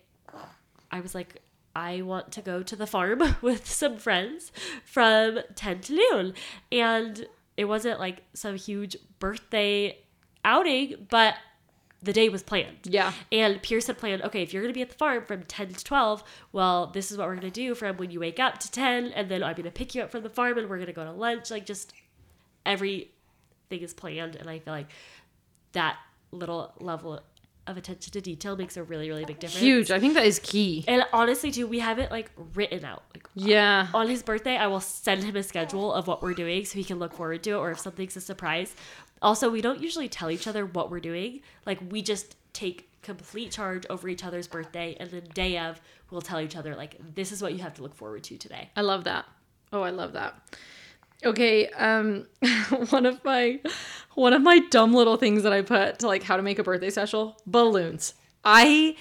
I 0.92 1.02
was 1.02 1.14
like, 1.14 1.42
I 1.76 2.02
want 2.02 2.32
to 2.34 2.42
go 2.42 2.64
to 2.64 2.76
the 2.76 2.88
farm 2.88 3.22
with 3.42 3.70
some 3.70 3.98
friends 3.98 4.52
from 4.86 5.40
ten 5.56 5.82
to 5.82 5.94
noon, 5.94 6.34
and 6.72 7.28
it 7.58 7.66
wasn't 7.66 8.00
like 8.00 8.24
some 8.34 8.56
huge 8.56 8.98
birthday 9.20 9.98
outing, 10.44 11.08
but 11.10 11.36
the 12.06 12.14
day 12.14 12.30
was 12.30 12.44
planned. 12.44 12.78
yeah 12.84 13.12
And 13.32 13.62
Pierce 13.62 13.88
had 13.88 13.98
planned, 13.98 14.22
okay, 14.22 14.42
if 14.42 14.54
you're 14.54 14.62
going 14.62 14.74
to 14.74 14.78
be 14.78 14.82
at 14.82 14.90
the 14.90 14.96
farm 14.96 15.26
from 15.26 15.44
10 15.44 15.74
to 15.74 15.84
12, 15.84 16.24
well, 16.52 16.88
this 16.88 17.12
is 17.12 17.18
what 17.18 17.28
we're 17.28 17.36
going 17.36 17.52
to 17.52 17.62
do 17.66 17.76
from 17.76 17.98
when 17.98 18.12
you 18.12 18.20
wake 18.20 18.40
up 18.40 18.60
to 18.60 18.72
10, 18.72 19.08
and 19.08 19.30
then 19.30 19.44
I'm 19.44 19.54
going 19.54 19.66
to 19.66 19.72
pick 19.72 19.94
you 19.96 20.04
up 20.04 20.12
from 20.12 20.24
the 20.24 20.30
farm 20.30 20.58
and 20.58 20.70
we're 20.70 20.78
going 20.78 20.88
to 20.88 20.94
go 20.94 21.04
to 21.04 21.12
lunch. 21.12 21.52
Like, 21.52 21.66
just 21.66 21.94
everything 22.66 23.10
is 23.72 23.94
planned. 23.94 24.36
And 24.36 24.50
I 24.50 24.60
feel 24.60 24.74
like 24.74 24.88
that 25.74 25.98
little 26.32 26.74
level 26.80 27.22
of 27.68 27.78
attention 27.78 28.12
to 28.12 28.22
detail 28.22 28.56
makes 28.56 28.78
a 28.78 28.84
really, 28.84 29.10
really 29.10 29.26
big 29.26 29.40
difference. 29.40 29.60
huge 29.60 29.90
i 29.90 30.00
think 30.00 30.14
that 30.14 30.26
is 30.26 30.38
key 30.40 30.86
And 30.88 31.04
honestly, 31.12 31.52
too, 31.52 31.66
we 31.66 31.80
have 31.80 31.98
it 31.98 32.12
like 32.12 32.32
written 32.54 32.86
out. 32.86 33.04
Like, 33.14 33.28
yeah 33.34 33.88
on 33.94 34.08
his 34.08 34.22
birthday, 34.22 34.56
I 34.56 34.68
will 34.68 34.80
send 34.80 35.24
him 35.24 35.36
a 35.36 35.42
schedule 35.44 35.92
of 35.92 36.06
what 36.08 36.22
we're 36.22 36.34
doing 36.34 36.64
so 36.66 36.78
he 36.78 36.84
can 36.84 37.00
look 37.00 37.14
forward 37.14 37.44
to 37.44 37.52
it 37.52 37.56
or 37.56 37.72
if 37.72 37.80
something's 37.80 38.16
a 38.16 38.22
surprise. 38.22 38.76
Also, 39.22 39.50
we 39.50 39.62
don't 39.62 39.82
usually 39.82 40.10
tell 40.10 40.30
each 40.30 40.48
other 40.48 40.66
what 40.66 40.92
we're 40.92 41.00
doing. 41.00 41.42
Like, 41.66 41.80
we 41.90 42.02
just 42.02 42.36
take 42.54 42.90
complete 43.02 43.52
charge 43.52 43.86
over 43.90 44.08
each 44.10 44.24
other's 44.24 44.48
birthday 44.48 44.96
and 45.00 45.10
the 45.12 45.22
day 45.22 45.58
of, 45.58 45.80
we'll 46.10 46.22
tell 46.22 46.40
each 46.40 46.56
other, 46.56 46.76
like, 46.76 46.96
this 47.16 47.32
is 47.32 47.42
what 47.42 47.54
you 47.54 47.60
have 47.60 47.74
to 47.76 47.82
look 47.84 47.96
forward 47.96 48.24
to 48.24 48.38
today. 48.38 48.70
i 48.76 48.82
love 48.82 49.04
that 49.04 49.26
oh 49.74 49.82
i 49.82 49.90
love 49.90 50.14
that 50.14 50.36
okay 51.24 51.68
um 51.70 52.26
one 52.90 53.06
of 53.06 53.24
my 53.24 53.60
one 54.16 54.34
of 54.34 54.42
my 54.42 54.60
dumb 54.70 54.94
little 54.94 55.18
things 55.18 55.44
that 55.44 55.54
i 55.54 55.62
put 55.62 56.00
to 56.00 56.08
like 56.08 56.24
how 56.24 56.38
to 56.38 56.44
make 56.44 56.60
a 56.60 56.64
birthday 56.64 56.90
special 56.90 57.38
balloons 57.46 58.14
i 58.44 58.96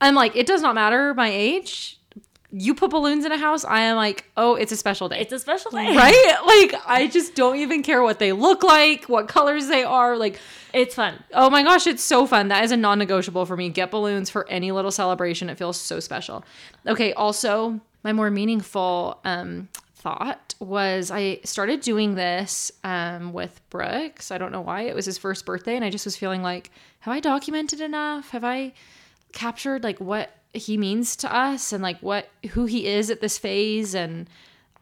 i'm 0.00 0.14
like 0.14 0.34
it 0.36 0.46
does 0.46 0.62
not 0.62 0.74
matter 0.74 1.14
my 1.14 1.28
age 1.28 1.98
you 2.58 2.74
put 2.74 2.90
balloons 2.90 3.24
in 3.24 3.32
a 3.32 3.36
house 3.38 3.64
i 3.64 3.80
am 3.80 3.96
like 3.96 4.24
oh 4.36 4.54
it's 4.54 4.72
a 4.72 4.76
special 4.76 5.08
day 5.08 5.20
It's 5.20 5.32
a 5.32 5.38
special 5.38 5.70
day. 5.72 5.94
right? 5.96 6.36
Like 6.46 6.80
I 6.86 7.06
just 7.08 7.34
don't 7.34 7.56
even 7.56 7.82
care 7.82 8.02
what 8.02 8.18
they 8.18 8.32
look 8.32 8.62
like, 8.62 9.04
what 9.06 9.28
colors 9.28 9.66
they 9.66 9.82
are. 9.84 10.16
Like, 10.16 10.38
It's 10.72 10.94
fun. 10.94 11.22
oh 11.34 11.50
my 11.50 11.62
gosh, 11.62 11.86
it's 11.86 12.02
so 12.02 12.26
fun. 12.26 12.48
That 12.48 12.64
is 12.64 12.72
a 12.72 12.76
non-negotiable 12.76 13.44
for 13.46 13.56
me. 13.56 13.68
Get 13.68 13.90
balloons 13.90 14.30
for 14.30 14.48
any 14.48 14.70
little 14.72 14.90
celebration. 14.90 15.50
It 15.50 15.58
feels 15.58 15.78
so 15.80 16.00
special. 16.00 16.44
Okay, 16.86 17.12
also, 17.12 17.80
my 18.04 18.12
more 18.12 18.30
meaningful 18.30 19.18
um 19.24 19.68
thought 19.96 20.54
was 20.60 21.10
I 21.10 21.40
started 21.44 21.80
doing 21.80 22.14
this 22.14 22.70
um 22.84 23.32
with 23.32 23.60
Brooks. 23.70 24.30
I 24.30 24.38
don't 24.38 24.52
know 24.52 24.60
why. 24.62 24.82
It 24.82 24.94
was 24.94 25.04
his 25.06 25.18
first 25.18 25.44
birthday 25.44 25.74
and 25.76 25.84
I 25.84 25.90
just 25.90 26.04
was 26.06 26.16
feeling 26.16 26.42
like, 26.42 26.70
have 27.00 27.12
I 27.12 27.20
documented 27.20 27.80
enough? 27.80 28.30
Have 28.30 28.44
I 28.44 28.72
captured 29.32 29.82
like 29.82 29.98
what 30.00 30.30
he 30.56 30.76
means 30.76 31.16
to 31.16 31.34
us 31.34 31.72
and 31.72 31.82
like 31.82 31.98
what 32.00 32.28
who 32.50 32.66
he 32.66 32.86
is 32.86 33.10
at 33.10 33.20
this 33.20 33.38
phase. 33.38 33.94
And 33.94 34.28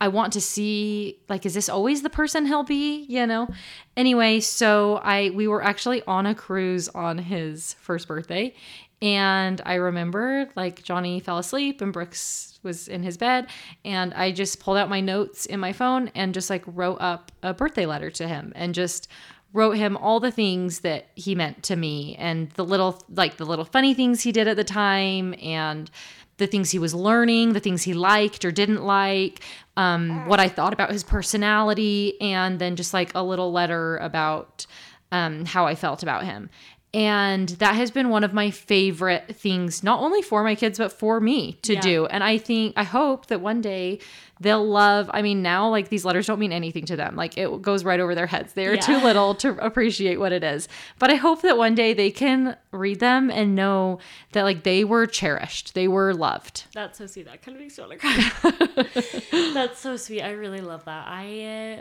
I 0.01 0.09
want 0.09 0.33
to 0.35 0.41
see 0.41 1.19
like 1.29 1.47
is 1.47 1.55
this 1.55 1.69
always 1.69 2.03
the 2.03 2.11
person 2.11 2.47
he'll 2.47 2.65
be, 2.65 3.05
you 3.09 3.27
know? 3.27 3.49
Anyway, 3.97 4.41
so 4.41 4.97
I 4.97 5.31
we 5.31 5.49
were 5.49 5.63
actually 5.63 6.03
on 6.07 6.27
a 6.27 6.35
cruise 6.35 6.89
on 6.89 7.19
his 7.19 7.75
first 7.75 8.09
birthday. 8.09 8.55
And 9.03 9.61
I 9.67 9.75
remember 9.75 10.49
like 10.57 10.83
Johnny 10.83 11.21
fell 11.21 11.39
asleep 11.39 11.81
and 11.81 11.93
Brooks 11.93 12.59
was 12.63 12.89
in 12.89 13.03
his 13.03 13.17
bed. 13.17 13.49
And 13.85 14.15
I 14.15 14.33
just 14.33 14.61
pulled 14.61 14.79
out 14.79 14.89
my 14.89 15.01
notes 15.01 15.47
in 15.47 15.61
my 15.61 15.73
phone 15.73 16.11
and 16.15 16.35
just 16.35 16.51
like 16.51 16.65
wrote 16.67 17.01
up 17.01 17.31
a 17.43 17.53
birthday 17.53 17.87
letter 17.87 18.11
to 18.13 18.27
him 18.27 18.53
and 18.57 18.75
just 18.75 19.09
wrote 19.55 19.77
him 19.79 19.97
all 19.97 20.21
the 20.21 20.33
things 20.33 20.81
that 20.81 21.07
he 21.15 21.35
meant 21.35 21.63
to 21.63 21.77
me 21.77 22.17
and 22.17 22.51
the 22.51 22.65
little 22.65 23.01
like 23.09 23.39
the 23.39 23.47
little 23.47 23.65
funny 23.65 23.95
things 23.95 24.21
he 24.21 24.33
did 24.33 24.47
at 24.47 24.57
the 24.57 24.65
time 24.65 25.35
and 25.41 25.91
the 26.37 26.47
things 26.49 26.73
he 26.73 26.81
was 26.81 26.93
learning, 26.93 27.53
the 27.53 27.61
things 27.61 27.85
he 27.85 27.95
liked 27.95 28.45
or 28.45 28.51
didn't 28.51 28.83
like, 28.85 29.41
um, 29.77 30.27
what 30.27 30.41
I 30.41 30.49
thought 30.49 30.73
about 30.73 30.91
his 30.91 31.05
personality, 31.05 32.21
and 32.21 32.59
then 32.59 32.75
just 32.75 32.93
like 32.93 33.13
a 33.15 33.23
little 33.23 33.53
letter 33.53 33.97
about 33.99 34.67
um, 35.13 35.45
how 35.45 35.67
I 35.67 35.77
felt 35.77 36.03
about 36.03 36.25
him. 36.25 36.51
And 36.95 37.49
that 37.51 37.75
has 37.75 37.91
been 37.91 38.09
one 38.09 38.23
of 38.23 38.33
my 38.33 38.51
favorite 38.53 39.35
things, 39.37 39.83
not 39.83 40.01
only 40.01 40.23
for 40.23 40.45
my 40.45 40.55
kids, 40.55 40.79
but 40.79 40.93
for 40.93 41.21
me 41.21 41.55
to 41.63 41.75
Yeah. 41.75 41.81
do. 41.81 42.07
And 42.07 42.23
I 42.23 42.39
think, 42.39 42.75
I 42.77 42.85
hope 42.85 43.27
that 43.27 43.41
one 43.41 43.61
day 43.61 43.99
they'll 44.41 44.65
love, 44.67 45.11
I 45.13 45.21
mean, 45.23 45.43
now 45.43 45.69
like 45.69 45.89
these 45.89 46.05
letters 46.05 46.27
don't 46.27 46.39
mean 46.39 46.53
anything 46.53 46.85
to 46.87 46.97
them. 46.97 47.17
Like 47.17 47.37
it 47.37 47.63
goes 47.63 47.83
right 47.85 47.99
over 47.99 48.15
their 48.15 48.27
heads. 48.29 48.53
They 48.53 48.67
are 48.67 48.77
too 48.77 48.99
little 49.03 49.35
to 49.37 49.51
appreciate 49.65 50.19
what 50.21 50.33
it 50.33 50.45
is. 50.45 50.69
But 51.01 51.11
I 51.11 51.17
hope 51.17 51.43
that 51.43 51.59
one 51.59 51.75
day 51.75 51.95
they 51.95 52.11
can 52.13 52.57
read 52.71 53.01
them 53.01 53.29
and 53.31 53.57
know 53.57 53.99
that 54.33 54.43
like 54.45 54.63
they 54.63 54.85
were 54.85 55.07
cherished, 55.07 55.75
they 55.75 55.89
were 55.89 56.15
loved. 56.15 56.65
That's 56.75 56.99
so 56.99 57.07
sweet. 57.09 57.27
That 57.27 57.43
kind 57.43 57.57
of 57.57 57.63
makes 57.63 57.77
me 57.77 57.85
want 57.87 58.01
to 58.01 58.85
cry. 59.33 59.53
That's 59.53 59.81
so 59.81 59.97
sweet. 59.97 60.23
I 60.23 60.31
really 60.31 60.61
love 60.61 60.85
that. 60.85 61.07
I 61.09 61.79
uh, 61.79 61.81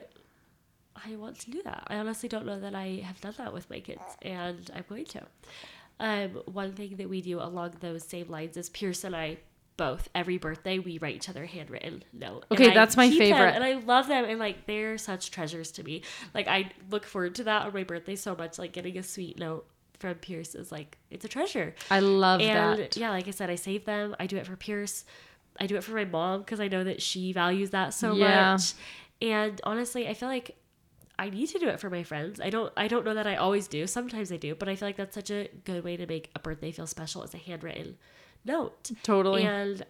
I 1.06 1.16
want 1.16 1.40
to 1.40 1.52
do 1.52 1.62
that. 1.64 1.84
I 1.88 1.98
honestly 1.98 2.30
don't 2.30 2.46
know 2.46 2.60
that 2.60 2.76
I 2.76 3.02
have 3.06 3.20
done 3.22 3.34
that 3.38 3.54
with 3.54 3.70
my 3.70 3.80
kids, 3.80 4.02
and 4.22 4.70
I'm 4.76 4.86
going 4.88 5.06
to. 5.06 5.22
Um, 6.00 6.30
one 6.46 6.74
thing 6.74 6.96
that 6.98 7.10
we 7.10 7.22
do 7.22 7.40
along 7.40 7.74
those 7.80 8.04
same 8.04 8.28
lines 8.30 8.58
is 8.58 8.70
Pierce 8.70 9.04
and 9.04 9.16
I 9.16 9.38
both 9.76 10.08
every 10.14 10.38
birthday 10.38 10.78
we 10.78 10.98
write 11.00 11.16
each 11.16 11.30
other 11.30 11.46
handwritten 11.48 12.04
note. 12.14 12.46
And 12.52 12.60
Okay, 12.60 12.72
I 12.72 12.74
that's 12.76 12.96
my 12.96 13.10
keep 13.10 13.18
them, 13.20 13.30
favorite. 13.30 13.56
and 13.56 13.64
I 13.64 13.74
love 13.74 14.08
them, 14.08 14.26
and 14.26 14.40
like 14.40 14.66
they're 14.66 14.98
such 14.98 15.32
treasures 15.32 15.72
to 15.74 15.84
me. 15.84 16.04
Like 16.34 16.48
I 16.48 16.72
look 16.92 17.06
forward 17.06 17.36
to 17.36 17.44
that 17.46 17.64
on 17.68 17.74
my 17.74 17.84
birthday 17.84 18.16
so 18.16 18.36
much. 18.36 18.58
Like 18.60 18.72
getting 18.72 18.98
a 18.98 19.04
sweet 19.04 19.38
note 19.40 19.66
from 20.00 20.16
Pierce 20.16 20.54
is 20.56 20.72
like 20.72 20.98
it's 21.10 21.26
a 21.26 21.28
treasure. 21.28 21.74
I 21.90 22.00
love 22.02 22.42
And 22.42 22.80
that. 22.80 22.98
yeah, 22.98 23.10
like 23.12 23.28
I 23.28 23.32
said, 23.32 23.50
I 23.50 23.56
save 23.56 23.86
them. 23.86 24.16
I 24.20 24.28
do 24.28 24.38
it 24.38 24.46
for 24.46 24.56
Pierce. 24.56 25.06
I 25.60 25.68
do 25.68 25.76
it 25.76 25.84
for 25.84 25.94
my 25.94 26.06
mom 26.06 26.40
because 26.42 26.60
I 26.60 26.68
know 26.68 26.84
that 26.84 27.02
she 27.02 27.32
values 27.34 27.70
that 27.72 27.94
so 27.94 28.16
Yeah. 28.16 28.54
much. 28.54 28.74
And 29.22 29.60
honestly, 29.64 30.08
I 30.08 30.14
feel 30.14 30.30
like 30.30 30.56
I 31.20 31.30
need 31.30 31.48
to 31.50 31.60
do 31.60 31.68
it 31.68 31.80
for 31.80 31.90
my 31.90 32.04
friends. 32.04 32.40
I 32.40 32.50
don't 32.50 32.74
I 32.76 32.88
don't 32.88 33.06
know 33.06 33.14
that 33.14 33.28
I 33.28 33.36
always 33.36 33.68
do. 33.68 33.86
Sometimes 33.88 34.32
I 34.32 34.38
do, 34.38 34.56
but 34.56 34.68
I 34.68 34.76
feel 34.76 34.88
like 34.88 34.98
that's 34.98 35.16
such 35.16 35.30
a 35.30 35.50
good 35.64 35.84
way 35.84 35.96
to 35.98 36.08
make 36.08 36.32
a 36.36 36.40
birthday 36.40 36.72
feel 36.72 36.88
special 36.88 37.24
as 37.24 37.34
a 37.34 37.38
handwritten 37.38 37.98
note. 38.46 38.92
Totally. 39.04 39.44
And 39.44 39.86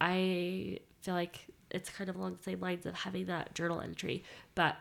I 0.00 0.78
feel 1.02 1.14
like 1.14 1.46
it's 1.70 1.90
kind 1.90 2.08
of 2.08 2.16
along 2.16 2.36
the 2.36 2.42
same 2.42 2.60
lines 2.60 2.86
of 2.86 2.94
having 2.94 3.26
that 3.26 3.54
journal 3.54 3.80
entry, 3.80 4.24
but 4.54 4.76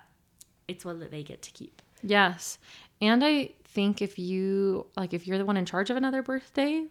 it's 0.67 0.85
one 0.85 0.99
that 0.99 1.11
they 1.11 1.23
get 1.23 1.41
to 1.43 1.51
keep. 1.51 1.81
Yes. 2.01 2.57
And 3.01 3.23
I 3.23 3.51
think 3.65 4.01
if 4.01 4.17
you 4.17 4.87
like 4.95 5.13
if 5.13 5.27
you're 5.27 5.37
the 5.37 5.45
one 5.45 5.57
in 5.57 5.65
charge 5.65 5.89
of 5.89 5.97
another 5.97 6.21
birthday, 6.21 6.85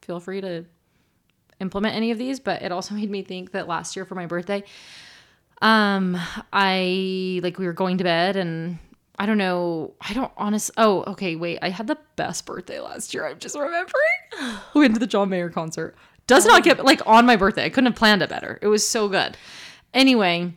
feel 0.00 0.20
free 0.20 0.40
to 0.40 0.64
implement 1.60 1.94
any 1.94 2.10
of 2.10 2.18
these, 2.18 2.40
but 2.40 2.62
it 2.62 2.72
also 2.72 2.94
made 3.00 3.10
me 3.10 3.22
think 3.22 3.52
that 3.52 3.68
last 3.68 3.96
year 3.96 4.04
for 4.04 4.14
my 4.14 4.26
birthday, 4.26 4.62
um 5.60 6.16
I 6.52 7.40
like 7.42 7.58
we 7.58 7.66
were 7.66 7.72
going 7.72 7.98
to 7.98 8.04
bed 8.04 8.36
and 8.36 8.78
I 9.20 9.26
don't 9.26 9.36
know. 9.36 9.92
I 10.00 10.14
don't 10.14 10.32
honest. 10.38 10.70
Oh, 10.78 11.02
okay. 11.08 11.36
Wait. 11.36 11.58
I 11.60 11.68
had 11.68 11.86
the 11.86 11.98
best 12.16 12.46
birthday 12.46 12.80
last 12.80 13.12
year. 13.12 13.26
I'm 13.26 13.38
just 13.38 13.54
remembering. 13.54 13.92
we 14.74 14.80
went 14.80 14.94
to 14.94 15.00
the 15.00 15.06
John 15.06 15.28
Mayer 15.28 15.50
concert. 15.50 15.94
Does 16.26 16.46
not 16.46 16.64
get 16.64 16.82
like 16.84 17.06
on 17.06 17.26
my 17.26 17.36
birthday. 17.36 17.66
I 17.66 17.68
couldn't 17.68 17.92
have 17.92 17.96
planned 17.96 18.22
it 18.22 18.30
better. 18.30 18.58
It 18.62 18.68
was 18.68 18.88
so 18.88 19.08
good. 19.08 19.36
Anyway, 19.92 20.54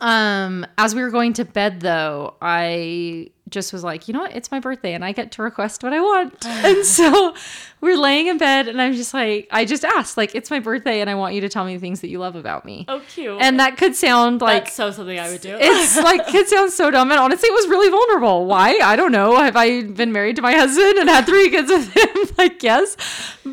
um, 0.00 0.66
as 0.78 0.94
we 0.94 1.02
were 1.02 1.10
going 1.10 1.32
to 1.34 1.44
bed 1.44 1.80
though, 1.80 2.34
I 2.40 3.30
just 3.48 3.72
was 3.72 3.82
like, 3.82 4.06
you 4.06 4.14
know 4.14 4.20
what? 4.20 4.34
It's 4.36 4.52
my 4.52 4.60
birthday 4.60 4.94
and 4.94 5.04
I 5.04 5.10
get 5.10 5.32
to 5.32 5.42
request 5.42 5.82
what 5.82 5.92
I 5.92 5.98
want. 6.00 6.34
and 6.46 6.86
so 6.86 7.34
we're 7.80 7.96
laying 7.96 8.28
in 8.28 8.38
bed 8.38 8.68
and 8.68 8.80
I'm 8.80 8.94
just 8.94 9.12
like, 9.12 9.48
I 9.50 9.64
just 9.64 9.84
asked, 9.84 10.16
like, 10.16 10.36
it's 10.36 10.50
my 10.52 10.60
birthday 10.60 11.00
and 11.00 11.10
I 11.10 11.16
want 11.16 11.34
you 11.34 11.40
to 11.40 11.48
tell 11.48 11.64
me 11.64 11.74
the 11.74 11.80
things 11.80 12.00
that 12.02 12.08
you 12.08 12.20
love 12.20 12.36
about 12.36 12.64
me. 12.64 12.84
Oh, 12.86 13.02
cute. 13.08 13.38
And 13.40 13.58
that 13.58 13.76
could 13.76 13.96
sound 13.96 14.40
like 14.40 14.64
that's 14.66 14.76
so 14.76 14.92
something 14.92 15.18
I 15.18 15.30
would 15.30 15.40
do. 15.40 15.56
it's 15.60 15.96
like 16.02 16.32
it 16.32 16.48
sounds 16.48 16.74
so 16.74 16.90
dumb 16.92 17.10
and 17.10 17.18
honestly 17.18 17.48
it 17.48 17.52
was 17.52 17.66
really 17.68 17.90
vulnerable 17.90 18.46
why 18.46 18.78
i 18.82 18.94
don't 18.96 19.10
know 19.12 19.36
have 19.36 19.56
i 19.56 19.82
been 19.82 20.12
married 20.12 20.36
to 20.36 20.42
my 20.42 20.52
husband 20.54 20.98
and 20.98 21.08
had 21.08 21.26
three 21.26 21.50
kids 21.50 21.68
with 21.70 21.92
him 21.92 22.28
like 22.38 22.62
yes 22.62 22.96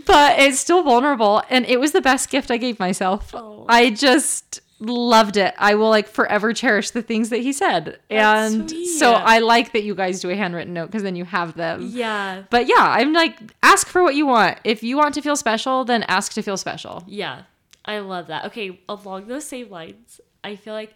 but 0.05 0.37
it's 0.39 0.59
still 0.59 0.83
vulnerable 0.83 1.41
and 1.49 1.65
it 1.65 1.79
was 1.79 1.91
the 1.91 2.01
best 2.01 2.29
gift 2.29 2.51
i 2.51 2.57
gave 2.57 2.77
myself 2.79 3.33
Oh. 3.33 3.65
i 3.67 3.89
just 3.89 4.61
loved 4.79 5.37
it 5.37 5.55
i 5.57 5.73
will 5.73 5.89
like 5.89 6.07
forever 6.07 6.53
cherish 6.53 6.91
the 6.91 7.01
things 7.01 7.29
that 7.29 7.39
he 7.39 7.51
said 7.51 7.97
That's 8.09 8.53
and 8.53 8.69
sweet. 8.69 8.85
so 8.99 9.13
i 9.13 9.39
like 9.39 9.73
that 9.73 9.83
you 9.83 9.95
guys 9.95 10.19
do 10.19 10.29
a 10.29 10.35
handwritten 10.35 10.73
note 10.73 10.85
because 10.87 11.01
then 11.01 11.15
you 11.15 11.25
have 11.25 11.55
them 11.55 11.89
yeah. 11.91 12.43
but 12.51 12.67
yeah 12.67 12.75
i'm 12.77 13.11
like 13.11 13.39
ask 13.63 13.87
for 13.87 14.03
what 14.03 14.13
you 14.13 14.27
want 14.27 14.59
if 14.63 14.83
you 14.83 14.95
want 14.95 15.15
to 15.15 15.21
feel 15.21 15.35
special 15.35 15.83
then 15.83 16.03
ask 16.03 16.33
to 16.33 16.41
feel 16.43 16.57
special 16.57 17.03
Yeah, 17.07 17.43
I 17.85 17.99
love 17.99 18.27
that. 18.27 18.45
Okay, 18.45 18.81
along 18.89 19.27
those 19.27 19.45
same 19.45 19.69
lines, 19.69 20.19
I 20.43 20.57
feel 20.57 20.73
like, 20.73 20.93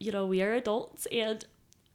you 0.00 0.10
know, 0.10 0.24
we 0.26 0.40
are 0.42 0.54
adults 0.54 1.06
and 1.12 1.44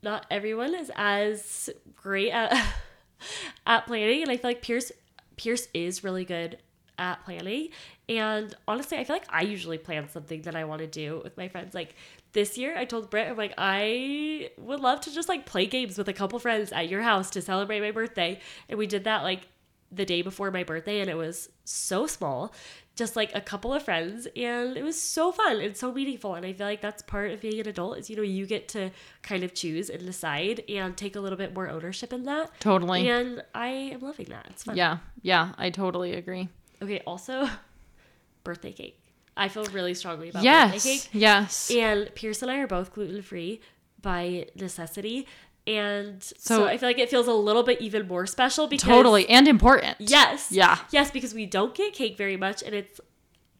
not 0.03 0.27
everyone 0.29 0.75
is 0.75 0.91
as 0.95 1.69
great 1.95 2.29
at 2.31 2.53
at 3.65 3.87
planning. 3.87 4.21
And 4.21 4.29
I 4.31 4.37
feel 4.37 4.51
like 4.51 4.61
Pierce 4.61 4.91
Pierce 5.35 5.67
is 5.73 6.03
really 6.03 6.25
good 6.25 6.59
at 6.97 7.23
planning. 7.25 7.69
And 8.09 8.53
honestly, 8.67 8.97
I 8.97 9.03
feel 9.03 9.15
like 9.15 9.25
I 9.29 9.41
usually 9.41 9.77
plan 9.77 10.09
something 10.09 10.41
that 10.43 10.55
I 10.55 10.63
want 10.65 10.81
to 10.81 10.87
do 10.87 11.21
with 11.23 11.37
my 11.37 11.47
friends. 11.47 11.73
Like 11.73 11.95
this 12.33 12.57
year, 12.57 12.77
I 12.77 12.85
told 12.85 13.09
Britt, 13.09 13.27
I'm 13.29 13.37
like, 13.37 13.53
I 13.57 14.51
would 14.57 14.79
love 14.79 15.01
to 15.01 15.13
just 15.13 15.29
like 15.29 15.45
play 15.45 15.65
games 15.65 15.97
with 15.97 16.07
a 16.09 16.13
couple 16.13 16.39
friends 16.39 16.71
at 16.71 16.89
your 16.89 17.01
house 17.01 17.29
to 17.31 17.41
celebrate 17.41 17.79
my 17.81 17.91
birthday. 17.91 18.39
And 18.69 18.77
we 18.77 18.87
did 18.87 19.05
that 19.05 19.23
like 19.23 19.47
the 19.91 20.05
day 20.05 20.23
before 20.23 20.49
my 20.49 20.63
birthday, 20.63 21.01
and 21.01 21.09
it 21.09 21.15
was 21.15 21.49
so 21.65 22.07
small, 22.07 22.51
just 22.95 23.15
like 23.15 23.29
a 23.35 23.41
couple 23.41 23.71
of 23.71 23.83
friends, 23.83 24.27
and 24.35 24.75
it 24.75 24.83
was 24.83 24.99
so 24.99 25.31
fun 25.31 25.59
and 25.61 25.77
so 25.77 25.91
meaningful. 25.93 26.33
And 26.33 26.43
I 26.43 26.53
feel 26.53 26.65
like 26.65 26.81
that's 26.81 27.03
part 27.03 27.29
of 27.29 27.41
being 27.41 27.59
an 27.59 27.67
adult 27.67 27.99
is 27.99 28.09
you 28.09 28.15
know 28.15 28.23
you 28.23 28.47
get 28.47 28.67
to 28.69 28.89
kind 29.21 29.43
of 29.43 29.53
choose 29.53 29.89
and 29.91 30.03
decide 30.03 30.63
and 30.67 30.97
take 30.97 31.15
a 31.15 31.19
little 31.19 31.37
bit 31.37 31.53
more 31.53 31.69
ownership 31.69 32.11
in 32.11 32.23
that. 32.23 32.51
totally 32.59 33.07
And 33.07 33.43
I 33.53 33.67
am 33.67 33.99
loving 34.01 34.27
that. 34.29 34.47
It's 34.49 34.63
fun. 34.63 34.75
yeah 34.75 34.97
yeah 35.21 35.53
i 35.59 35.69
totally 35.69 36.13
agree 36.13 36.49
Okay. 36.83 37.01
Also, 37.07 37.47
birthday 38.43 38.71
cake. 38.71 38.99
I 39.35 39.47
feel 39.47 39.65
really 39.65 39.93
strongly 39.95 40.29
about 40.29 40.43
yes 40.43 40.73
birthday 40.73 40.97
cake. 40.97 41.09
yes 41.13 41.71
And 41.71 42.13
Pierce 42.13 42.41
and 42.43 42.51
I 42.51 42.57
are 42.59 42.67
both 42.67 42.93
gluten 42.93 43.21
free 43.23 43.61
by 44.01 44.47
necessity. 44.55 45.27
And 45.65 46.21
so, 46.21 46.33
So- 46.37 46.65
I 46.67 46.77
feel 46.77 46.89
like 46.89 46.99
it 46.99 47.09
feels 47.09 47.27
a 47.27 47.33
little 47.33 47.63
bit 47.63 47.81
even 47.81 48.07
more 48.07 48.27
special 48.27 48.67
because 48.67 48.87
totally 48.87 49.27
and 49.29 49.47
important 49.47 49.95
Yes. 49.99 50.51
Yeah. 50.51 50.77
Yes, 50.91 51.09
because 51.09 51.33
we 51.33 51.45
don't 51.45 51.73
get 51.73 51.93
cake 51.93 52.17
very 52.17 52.37
much 52.37 52.61
and 52.61 52.75
it's 52.75 52.99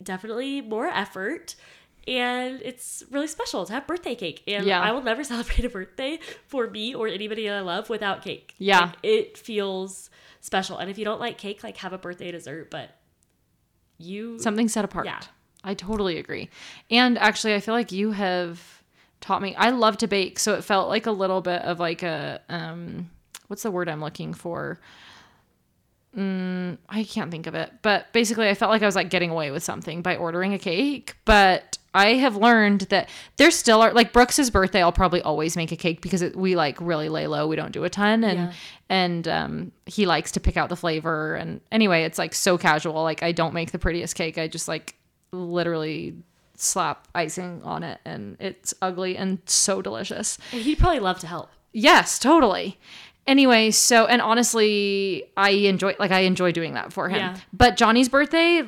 definitely 0.01 0.61
more 0.61 0.87
effort. 0.87 1.55
And 2.05 2.59
it's 2.61 3.01
really 3.09 3.27
special 3.27 3.65
to 3.65 3.71
have 3.73 3.87
birthday 3.87 4.13
cake. 4.15 4.43
And 4.45 4.65
Yeah. 4.67 4.81
I 4.81 4.91
will 4.91 5.01
never 5.01 5.23
celebrate 5.33 5.63
a 5.65 5.69
birthday 5.69 6.19
for 6.47 6.69
me 6.69 6.93
or 6.93 7.07
anybody 7.07 7.49
I 7.49 7.61
love 7.61 7.89
without 7.89 8.21
cake. 8.21 8.53
Yeah. 8.59 8.79
Like, 8.81 8.95
it 9.01 9.37
feels 9.37 10.09
special. 10.41 10.77
And 10.77 10.91
if 10.91 10.97
you 10.97 11.05
don't 11.05 11.21
like 11.21 11.37
cake, 11.37 11.63
like 11.63 11.77
have 11.77 11.93
a 11.93 11.97
birthday 11.97 12.29
dessert, 12.31 12.69
but 12.69 12.89
you 13.97 14.39
something 14.39 14.67
set 14.67 14.85
apart. 14.85 15.05
Yeah. 15.05 15.21
I 15.63 15.73
totally 15.73 16.17
agree. 16.17 16.49
And 16.91 17.17
actually, 17.17 17.55
I 17.55 17.59
feel 17.59 17.73
like 17.73 17.91
you 17.91 18.11
have 18.11 18.83
taught 19.21 19.41
me. 19.41 19.55
I 19.55 19.69
love 19.69 19.97
to 19.99 20.07
bake, 20.07 20.39
so 20.39 20.55
it 20.55 20.63
felt 20.63 20.89
like 20.89 21.05
a 21.05 21.11
little 21.11 21.41
bit 21.41 21.61
of 21.61 21.79
like 21.79 22.03
a 22.03 22.41
um, 22.49 23.09
what's 23.47 23.63
the 23.63 23.71
word 23.71 23.87
I'm 23.87 24.01
looking 24.01 24.33
for? 24.33 24.79
Mm, 26.17 26.77
I 26.89 27.05
can't 27.05 27.31
think 27.31 27.47
of 27.47 27.55
it, 27.55 27.71
but 27.81 28.11
basically, 28.13 28.49
I 28.49 28.53
felt 28.53 28.71
like 28.71 28.83
I 28.83 28.85
was 28.85 28.95
like 28.95 29.09
getting 29.09 29.31
away 29.31 29.51
with 29.51 29.63
something 29.63 30.01
by 30.01 30.17
ordering 30.17 30.53
a 30.53 30.59
cake. 30.59 31.15
But 31.25 31.77
I 31.93 32.15
have 32.15 32.35
learned 32.35 32.81
that 32.89 33.07
there 33.37 33.51
still 33.51 33.81
are 33.81 33.93
like 33.93 34.11
Brooks's 34.13 34.49
birthday. 34.49 34.81
I'll 34.81 34.91
probably 34.91 35.21
always 35.21 35.55
make 35.55 35.71
a 35.71 35.75
cake 35.75 36.01
because 36.01 36.21
it, 36.21 36.35
we 36.35 36.55
like 36.55 36.79
really 36.81 37.07
lay 37.09 37.27
low. 37.27 37.47
We 37.47 37.55
don't 37.55 37.71
do 37.71 37.83
a 37.83 37.89
ton, 37.89 38.23
and 38.23 38.37
Yeah. 38.39 38.53
and 38.89 39.27
um, 39.27 39.71
he 39.85 40.05
likes 40.05 40.31
to 40.33 40.39
pick 40.39 40.57
out 40.57 40.69
the 40.69 40.75
flavor. 40.75 41.35
And 41.35 41.61
anyway, 41.71 42.03
it's 42.03 42.17
like 42.17 42.33
so 42.33 42.57
casual. 42.57 43.03
Like 43.03 43.21
I 43.21 43.31
don't 43.31 43.53
make 43.53 43.71
the 43.71 43.79
prettiest 43.79 44.15
cake. 44.15 44.37
I 44.37 44.47
just 44.47 44.67
like 44.67 44.95
literally 45.31 46.15
slap 46.55 47.07
icing 47.13 47.61
on 47.63 47.83
it, 47.83 47.99
and 48.05 48.37
it's 48.39 48.73
ugly 48.81 49.15
and 49.17 49.39
so 49.45 49.81
delicious. 49.81 50.37
And 50.51 50.61
he'd 50.61 50.79
probably 50.79 50.99
love 50.99 51.19
to 51.19 51.27
help. 51.27 51.49
Yes, 51.73 52.19
totally. 52.19 52.79
Anyway, 53.25 53.71
so 53.71 54.05
and 54.05 54.21
honestly, 54.21 55.23
I 55.37 55.51
enjoy 55.51 55.95
like 55.97 56.11
I 56.11 56.21
enjoy 56.21 56.51
doing 56.51 56.73
that 56.73 56.91
for 56.91 57.07
him. 57.09 57.19
Yeah. 57.19 57.37
But 57.53 57.77
Johnny's 57.77 58.09
birthday, 58.09 58.63